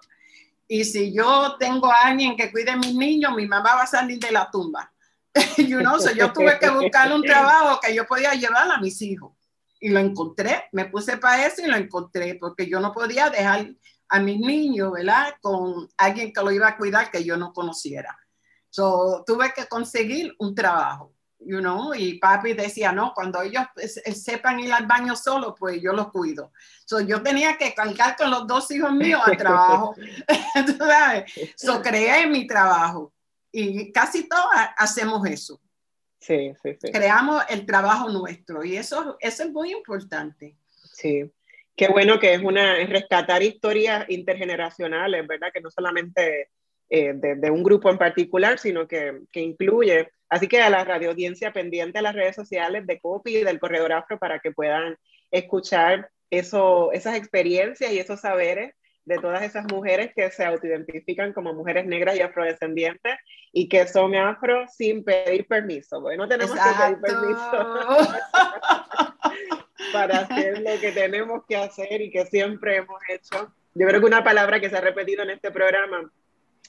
[0.71, 3.87] y si yo tengo a alguien que cuide a mis niños, mi mamá va a
[3.87, 4.89] salir de la tumba.
[5.57, 9.01] you know, so yo tuve que buscar un trabajo que yo podía llevar a mis
[9.01, 9.33] hijos.
[9.81, 13.69] Y lo encontré, me puse para eso y lo encontré, porque yo no podía dejar
[14.07, 15.35] a mis niños, ¿verdad?
[15.41, 18.17] Con alguien que lo iba a cuidar que yo no conociera.
[18.71, 21.13] So, tuve que conseguir un trabajo
[21.45, 23.63] you know, y papi decía, no, cuando ellos
[24.13, 26.51] sepan ir al baño solo, pues yo los cuido.
[26.85, 29.95] So, yo tenía que cargar con los dos hijos míos al trabajo,
[30.77, 31.31] sabes?
[31.55, 33.13] So, creé mi trabajo
[33.51, 34.45] y casi todos
[34.77, 35.59] hacemos eso.
[36.19, 36.91] Sí, sí, sí.
[36.91, 40.55] Creamos el trabajo nuestro y eso, eso es muy importante.
[40.93, 41.31] Sí.
[41.75, 45.47] Qué bueno que es una es rescatar historias intergeneracionales, ¿verdad?
[45.51, 46.51] Que no solamente
[46.91, 50.85] eh, de, de, un grupo en particular, sino que, que incluye Así que a la
[50.85, 54.53] radio audiencia pendiente a las redes sociales de COPI y del Corredor Afro para que
[54.53, 54.95] puedan
[55.29, 58.73] escuchar eso, esas experiencias y esos saberes
[59.03, 63.13] de todas esas mujeres que se autoidentifican como mujeres negras y afrodescendientes
[63.51, 65.99] y que son afro sin pedir permiso.
[65.99, 68.13] Bueno, no tenemos que pedir permiso
[69.91, 73.53] para hacer lo que tenemos que hacer y que siempre hemos hecho.
[73.73, 76.09] Yo creo que una palabra que se ha repetido en este programa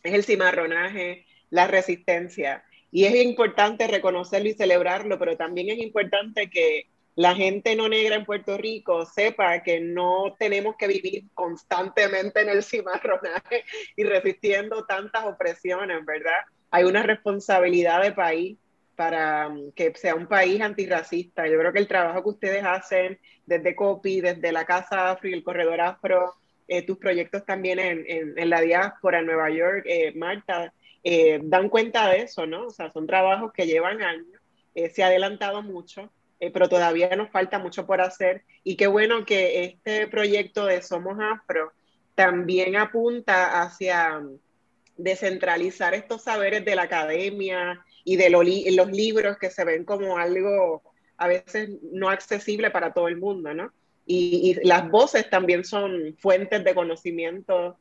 [0.02, 2.64] es el cimarronaje, la resistencia.
[2.90, 8.16] Y es importante reconocerlo y celebrarlo, pero también es importante que la gente no negra
[8.16, 13.64] en Puerto Rico sepa que no tenemos que vivir constantemente en el cimarronaje
[13.96, 16.40] y resistiendo tantas opresiones, ¿verdad?
[16.70, 18.58] Hay una responsabilidad de país
[18.96, 21.46] para um, que sea un país antirracista.
[21.46, 25.34] Yo creo que el trabajo que ustedes hacen desde COPI, desde la Casa Afro y
[25.34, 26.34] el Corredor Afro,
[26.72, 30.72] eh, tus proyectos también en, en, la diáspora en Nueva York, eh, Marta,
[31.04, 32.68] eh, dan cuenta de eso, ¿no?
[32.68, 34.40] O sea, son trabajos que llevan años,
[34.74, 38.44] se ha adelantado mucho, pero todavía nos falta mucho por hacer.
[38.64, 41.72] Y qué bueno que este proyecto de Somos Afro
[42.14, 44.38] también apunta hacia mm,
[44.96, 50.82] descentralizar estos saberes de la academia y de los libros que se ven como algo
[51.18, 53.72] a veces no accesible para todo el mundo, ¿no?
[54.06, 57.76] Y, y las voces también son fuentes de conocimiento,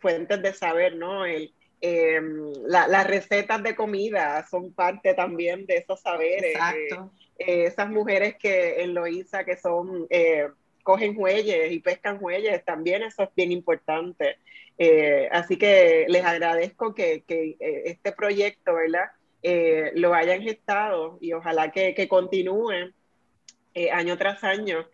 [0.00, 1.26] fuentes de saber, ¿no?
[1.26, 2.20] El, eh,
[2.66, 6.54] las recetas de comida son parte también de esos saberes.
[6.54, 7.12] Exacto.
[7.38, 10.48] Eh, esas mujeres que en Loíza que son, eh,
[10.82, 14.38] cogen huelles y pescan huelles, también eso es bien importante.
[15.30, 19.10] así que les agradezco que, que este proyecto, ¿verdad?
[19.94, 22.94] lo hayan gestado y ojalá que, que continúen
[23.92, 24.86] año tras año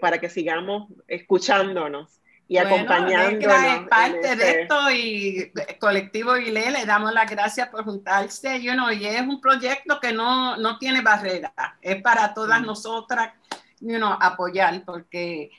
[0.00, 3.48] para que sigamos escuchándonos y acompañando.
[3.50, 8.72] Es parte de este esto y Colectivo ILE le damos las gracias por juntarse, you
[8.72, 11.52] know, y es un proyecto que no, no tiene barrera,
[11.82, 13.32] es para todas nosotras
[13.80, 15.50] you know, apoyar, porque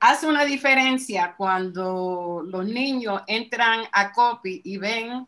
[0.00, 5.26] hace una diferencia cuando los niños entran a COPI y ven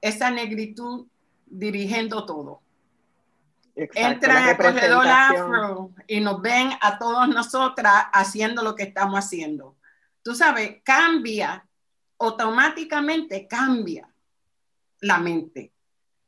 [0.00, 1.06] esa negritud
[1.46, 2.61] dirigiendo todo.
[3.74, 9.76] Entran a Corredor Afro y nos ven a todos nosotras haciendo lo que estamos haciendo.
[10.22, 11.66] Tú sabes, cambia,
[12.18, 14.08] automáticamente cambia
[15.00, 15.72] la mente.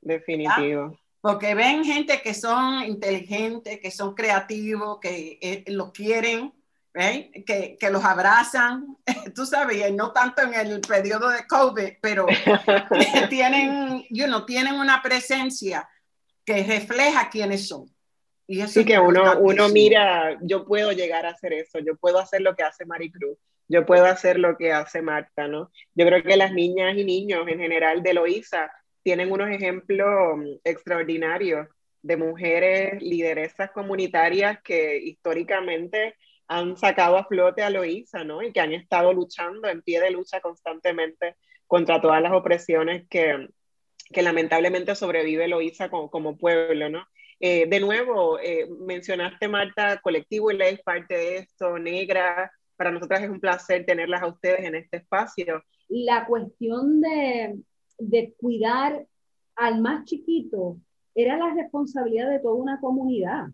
[0.01, 0.99] Definitivo.
[1.21, 6.53] Porque ven gente que son inteligentes, que son creativos, que eh, lo quieren,
[6.93, 8.97] que, que, los abrazan,
[9.35, 12.27] tú sabes, no tanto en el periodo de COVID, pero
[13.31, 15.89] tienen, you know, tienen una presencia
[16.45, 17.87] que refleja quiénes son.
[18.47, 22.43] Y eso que uno, uno mira, yo puedo llegar a hacer eso, yo puedo hacer
[22.43, 23.39] lo que hace Maricruz
[23.69, 25.71] yo puedo hacer lo que hace Marta, ¿no?
[25.95, 28.71] Yo creo que las niñas y niños en general de Loíza
[29.03, 31.69] tienen unos ejemplos mm, extraordinarios
[32.03, 36.17] de mujeres lideresas comunitarias que históricamente
[36.47, 38.43] han sacado a flote a Loíza, ¿no?
[38.43, 41.37] Y que han estado luchando en pie de lucha constantemente
[41.67, 43.49] contra todas las opresiones que,
[44.13, 47.05] que lamentablemente sobrevive Loíza como, como pueblo, ¿no?
[47.41, 52.51] Eh, de nuevo, eh, mencionaste, Marta, Colectivo y Ley, parte de esto, Negra.
[52.77, 55.63] Para nosotras es un placer tenerlas a ustedes en este espacio.
[55.89, 57.59] La cuestión de,
[57.99, 59.05] de cuidar
[59.57, 60.79] al más chiquito
[61.15, 63.49] era la responsabilidad de toda una comunidad.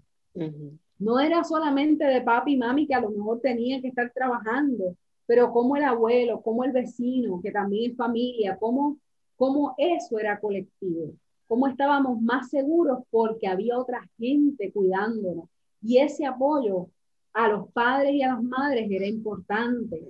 [0.98, 4.96] No era solamente de papi y mami que a lo mejor tenían que estar trabajando,
[5.26, 8.98] pero como el abuelo, como el vecino, que también es familia, como,
[9.40, 11.14] como eso era colectivo
[11.50, 15.48] cómo estábamos más seguros porque había otra gente cuidándonos.
[15.82, 16.90] Y ese apoyo
[17.32, 20.00] a los padres y a las madres era importante.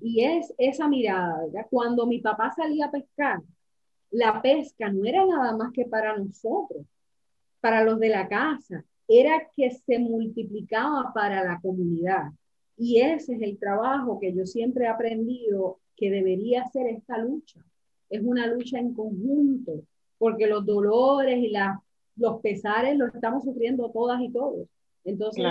[0.00, 1.66] Y es esa mirada, ¿verdad?
[1.68, 3.42] Cuando mi papá salía a pescar,
[4.10, 6.86] la pesca no era nada más que para nosotros,
[7.60, 12.30] para los de la casa, era que se multiplicaba para la comunidad.
[12.78, 17.62] Y ese es el trabajo que yo siempre he aprendido que debería ser esta lucha.
[18.10, 19.82] Es una lucha en conjunto,
[20.18, 21.52] porque los dolores y
[22.16, 24.66] los pesares los estamos sufriendo todas y todos.
[25.04, 25.44] Entonces,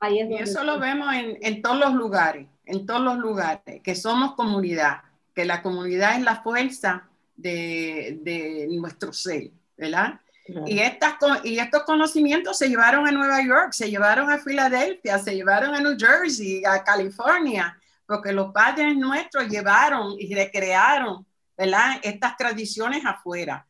[0.00, 0.44] ahí es donde...
[0.44, 4.34] Y eso lo vemos en, en, todos los lugares, en todos los lugares, que somos
[4.34, 5.02] comunidad,
[5.34, 10.20] que la comunidad es la fuerza de, de nuestro ser, ¿verdad?
[10.66, 15.34] Y, estas, y estos conocimientos se llevaron a Nueva York, se llevaron a Filadelfia, se
[15.34, 17.76] llevaron a New Jersey, a California,
[18.06, 21.26] porque los padres nuestros llevaron y recrearon
[21.56, 22.00] ¿verdad?
[22.02, 23.66] estas tradiciones afuera.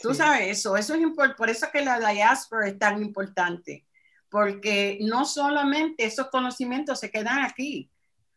[0.00, 3.86] Tú sabes eso, eso es importante, por eso que la diáspora es tan importante,
[4.28, 7.90] porque no solamente esos conocimientos se quedan aquí,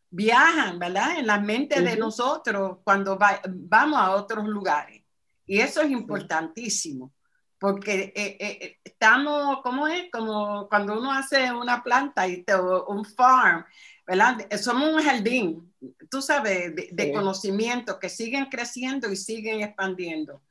[0.10, 1.20] viajan, ¿verdad?
[1.20, 5.02] En la mente de nosotros cuando vamos a otros lugares.
[5.46, 7.14] Y eso es importantísimo,
[7.60, 10.10] porque eh, eh, estamos, ¿cómo es?
[10.12, 12.44] Como cuando uno hace una planta y
[12.88, 13.66] un farm,
[14.06, 14.38] ¿verdad?
[14.58, 15.71] Somos un jardín,
[16.10, 20.42] tú sabes, de, de conocimiento que siguen creciendo y siguen expandiendo.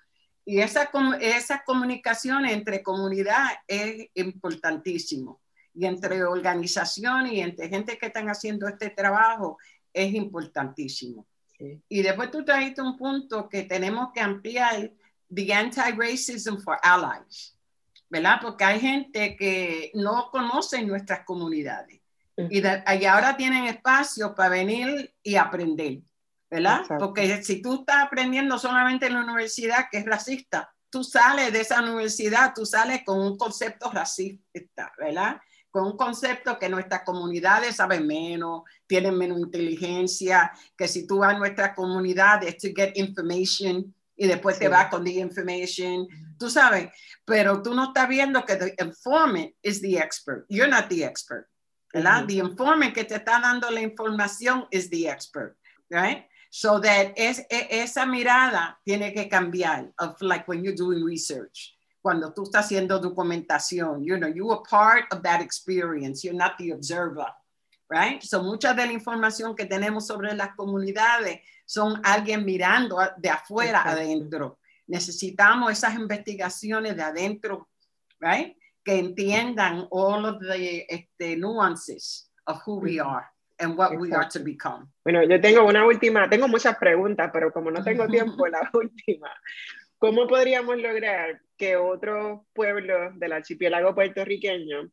[0.44, 5.40] Y esa, esa comunicación entre comunidad es importantísimo.
[5.74, 9.58] Y entre organizaciones y entre gente que están haciendo este trabajo
[9.92, 11.26] es importantísimo.
[11.88, 14.92] Y después tú trajiste un punto que tenemos que ampliar,
[15.32, 17.56] the anti-racism for allies,
[18.08, 18.38] ¿verdad?
[18.40, 21.99] Porque hay gente que no conoce nuestras comunidades
[22.36, 26.00] y, y ahora tienen espacio para venir y aprender.
[26.50, 26.82] ¿verdad?
[26.98, 31.60] Porque si tú estás aprendiendo solamente en la universidad que es racista, tú sales de
[31.60, 35.40] esa universidad, tú sales con un concepto racista, ¿verdad?
[35.70, 41.36] Con un concepto que nuestras comunidades saben menos, tienen menos inteligencia, que si tú vas
[41.36, 46.50] a nuestra comunidad es to get information y después te vas con the information, tú
[46.50, 46.90] sabes,
[47.24, 51.46] pero tú no estás viendo que the informant is the expert, you're not the expert,
[51.92, 52.26] ¿verdad?
[52.26, 55.56] The informant que te está dando la información is the expert,
[55.90, 56.26] right?
[56.50, 61.76] So that es, e, esa mirada tiene que cambiar, of like when you're doing research,
[62.02, 66.56] cuando tú estás haciendo documentación, you know, you are part of that experience, you're not
[66.58, 67.26] the observer,
[67.88, 68.22] right?
[68.22, 73.82] So mucha de la información que tenemos sobre las comunidades son alguien mirando de afuera
[73.82, 74.58] adentro.
[74.86, 77.68] Necesitamos esas investigaciones de adentro,
[78.18, 78.56] right?
[78.90, 83.24] Que entiendan all of the este, nuances of who we are
[83.60, 84.88] and what we are to become.
[85.04, 89.30] Bueno, yo tengo una última, tengo muchas preguntas, pero como no tengo tiempo, la última.
[89.96, 94.90] ¿Cómo podríamos lograr que otros pueblos del archipiélago puertorriqueño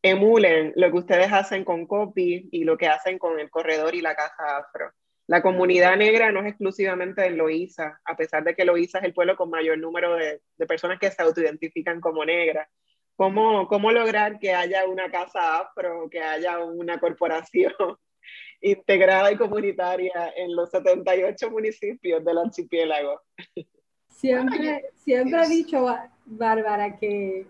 [0.00, 4.00] emulen lo que ustedes hacen con COPI y lo que hacen con el corredor y
[4.00, 4.92] la Casa Afro?
[5.26, 9.12] La comunidad negra no es exclusivamente en Loíza, a pesar de que Loíza es el
[9.12, 12.68] pueblo con mayor número de, de personas que se autoidentifican como negras.
[13.20, 17.74] ¿Cómo, ¿Cómo lograr que haya una casa afro, que haya una corporación
[18.62, 23.20] integrada y comunitaria en los 78 municipios del archipiélago.
[24.08, 25.84] Siempre, siempre he dicho,
[26.24, 27.46] Bárbara, que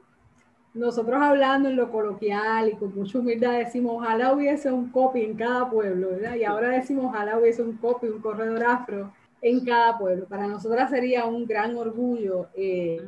[0.75, 5.37] nosotros hablando en lo coloquial y con mucha humildad decimos, ojalá hubiese un copy en
[5.37, 6.35] cada pueblo, ¿verdad?
[6.35, 10.27] Y ahora decimos, ojalá hubiese un copy, un corredor afro en cada pueblo.
[10.27, 12.49] Para nosotras sería un gran orgullo.
[12.57, 13.01] Eh,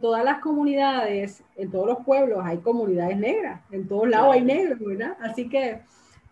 [0.00, 4.78] todas las comunidades, en todos los pueblos hay comunidades negras, en todos lados hay negros,
[4.78, 5.16] ¿verdad?
[5.20, 5.80] Así que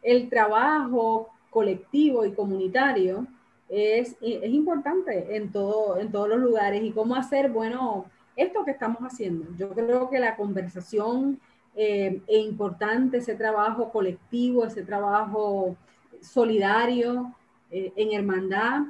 [0.03, 3.27] el trabajo colectivo y comunitario
[3.69, 8.05] es, es importante en, todo, en todos los lugares y cómo hacer, bueno,
[8.37, 9.47] esto que estamos haciendo.
[9.57, 11.41] Yo creo que la conversación
[11.75, 15.77] eh, es importante, ese trabajo colectivo, ese trabajo
[16.21, 17.33] solidario,
[17.71, 18.83] eh, en hermandad,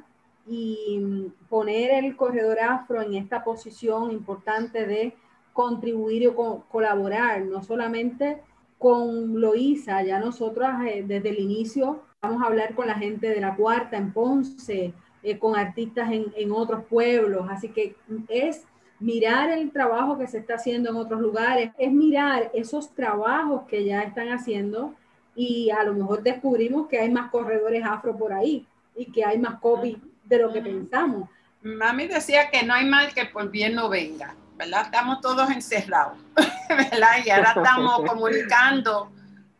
[0.46, 5.14] y poner el corredor afro en esta posición importante de
[5.52, 6.30] contribuir y
[6.70, 8.42] colaborar, no solamente
[8.78, 13.40] con Loíza, ya nosotros eh, desde el inicio vamos a hablar con la gente de
[13.40, 14.92] la cuarta en Ponce,
[15.22, 17.96] eh, con artistas en, en otros pueblos, así que
[18.28, 18.66] es
[19.00, 23.84] mirar el trabajo que se está haciendo en otros lugares, es mirar esos trabajos que
[23.84, 24.94] ya están haciendo
[25.34, 28.66] y a lo mejor descubrimos que hay más corredores afro por ahí
[28.96, 31.28] y que hay más copy de lo que pensamos.
[31.62, 34.82] Mami decía que no hay mal que por bien no venga, ¿verdad?
[34.84, 36.18] Estamos todos encerrados,
[36.68, 37.24] ¿verdad?
[37.24, 39.10] Y ahora estamos comunicando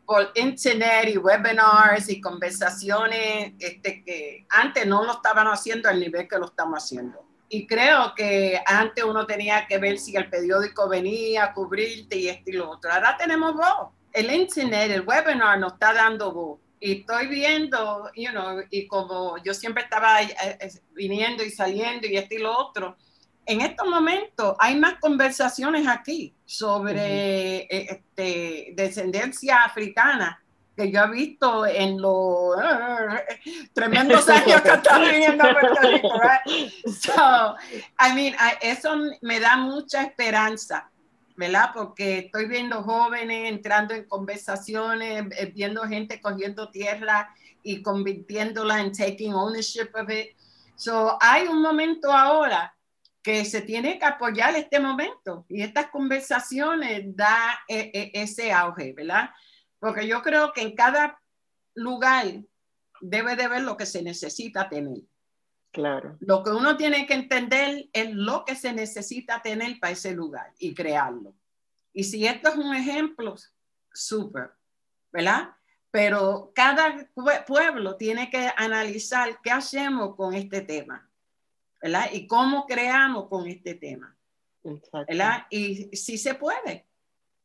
[0.05, 6.29] por internet y webinars y conversaciones este, que antes no lo estaban haciendo al nivel
[6.29, 7.25] que lo estamos haciendo.
[7.49, 12.29] Y creo que antes uno tenía que ver si el periódico venía a cubrirte y
[12.29, 12.93] esto y lo otro.
[12.93, 13.93] Ahora tenemos voz.
[14.13, 16.59] El internet, el webinar nos está dando voz.
[16.81, 22.07] Y estoy viendo, you know, y como yo siempre estaba eh, eh, viniendo y saliendo
[22.07, 22.97] y esto y lo otro,
[23.47, 30.41] en estos momentos hay más conversaciones aquí sobre eh, este, descendencia africana
[30.77, 32.57] que yo he visto en los
[33.73, 36.21] tremendos años que estoy viviendo en Puerto Rico.
[37.01, 37.57] So,
[37.99, 40.91] I mean, eso me da mucha esperanza,
[41.37, 41.71] ¿verdad?
[41.75, 48.93] Porque estoy viendo jóvenes entrando en conversaciones, eh, viendo gente cogiendo tierra y convirtiéndola en
[48.93, 50.37] taking ownership of it.
[50.77, 52.75] So, hay un momento ahora
[53.23, 58.93] que se tiene que apoyar este momento y estas conversaciones da eh, eh, ese auge,
[58.93, 59.31] ¿verdad?
[59.79, 61.19] Porque yo creo que en cada
[61.75, 62.27] lugar
[63.01, 64.99] debe de ver lo que se necesita tener.
[65.75, 66.17] Claro.
[66.21, 70.53] Lo que uno tiene que entender es lo que se necesita tener para ese lugar
[70.57, 71.35] y crearlo.
[71.93, 73.35] Y si esto es un ejemplo,
[73.93, 74.53] súper,
[75.13, 75.51] ¿verdad?
[75.91, 77.09] Pero cada
[77.45, 81.11] pueblo tiene que analizar qué hacemos con este tema,
[81.83, 82.09] ¿verdad?
[82.13, 84.17] Y cómo creamos con este tema,
[85.09, 85.45] ¿verdad?
[85.51, 86.87] Y si se puede,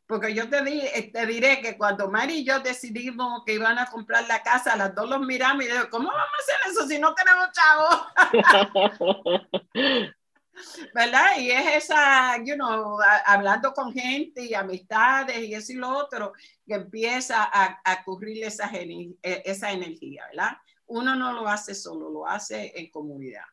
[0.10, 3.78] porque yo te, di, eh, te diré que cuando Mari y yo decidimos que iban
[3.78, 6.88] a comprar la casa, las dos los miramos y digo, ¿cómo vamos a hacer eso
[6.88, 8.07] si no tenemos chavos?
[10.95, 11.38] ¿Verdad?
[11.38, 16.34] Y es esa, you know, hablando con gente y amistades y eso y lo otro,
[16.66, 20.57] que empieza a, a cubrir esa, e, esa energía, ¿verdad?
[20.88, 23.45] Uno no lo hace solo, lo hace en comunidad.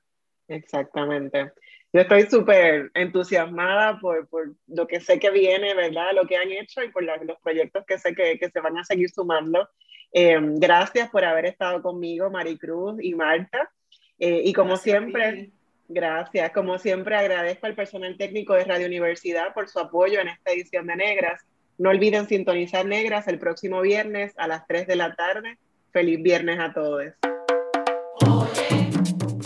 [0.48, 1.52] Exactamente.
[1.96, 6.10] Yo estoy súper entusiasmada por, por, lo que sé que viene, ¿verdad?
[6.14, 8.84] Lo que han hecho y por los proyectos que sé que, que, se van a
[8.84, 9.66] seguir sumando.
[10.12, 13.70] Eh, gracias por haber estado conmigo, Maricruz y Marta.
[14.18, 15.52] Eh, y como siempre,
[15.88, 16.50] gracias.
[16.50, 20.88] Como siempre, agradezco al personal técnico de Radio Universidad por su apoyo en esta edición
[20.88, 21.46] de Negras.
[21.78, 25.56] No olviden sintonizar Negras el próximo viernes a las 3 de la tarde.
[25.92, 27.14] Feliz viernes a todos.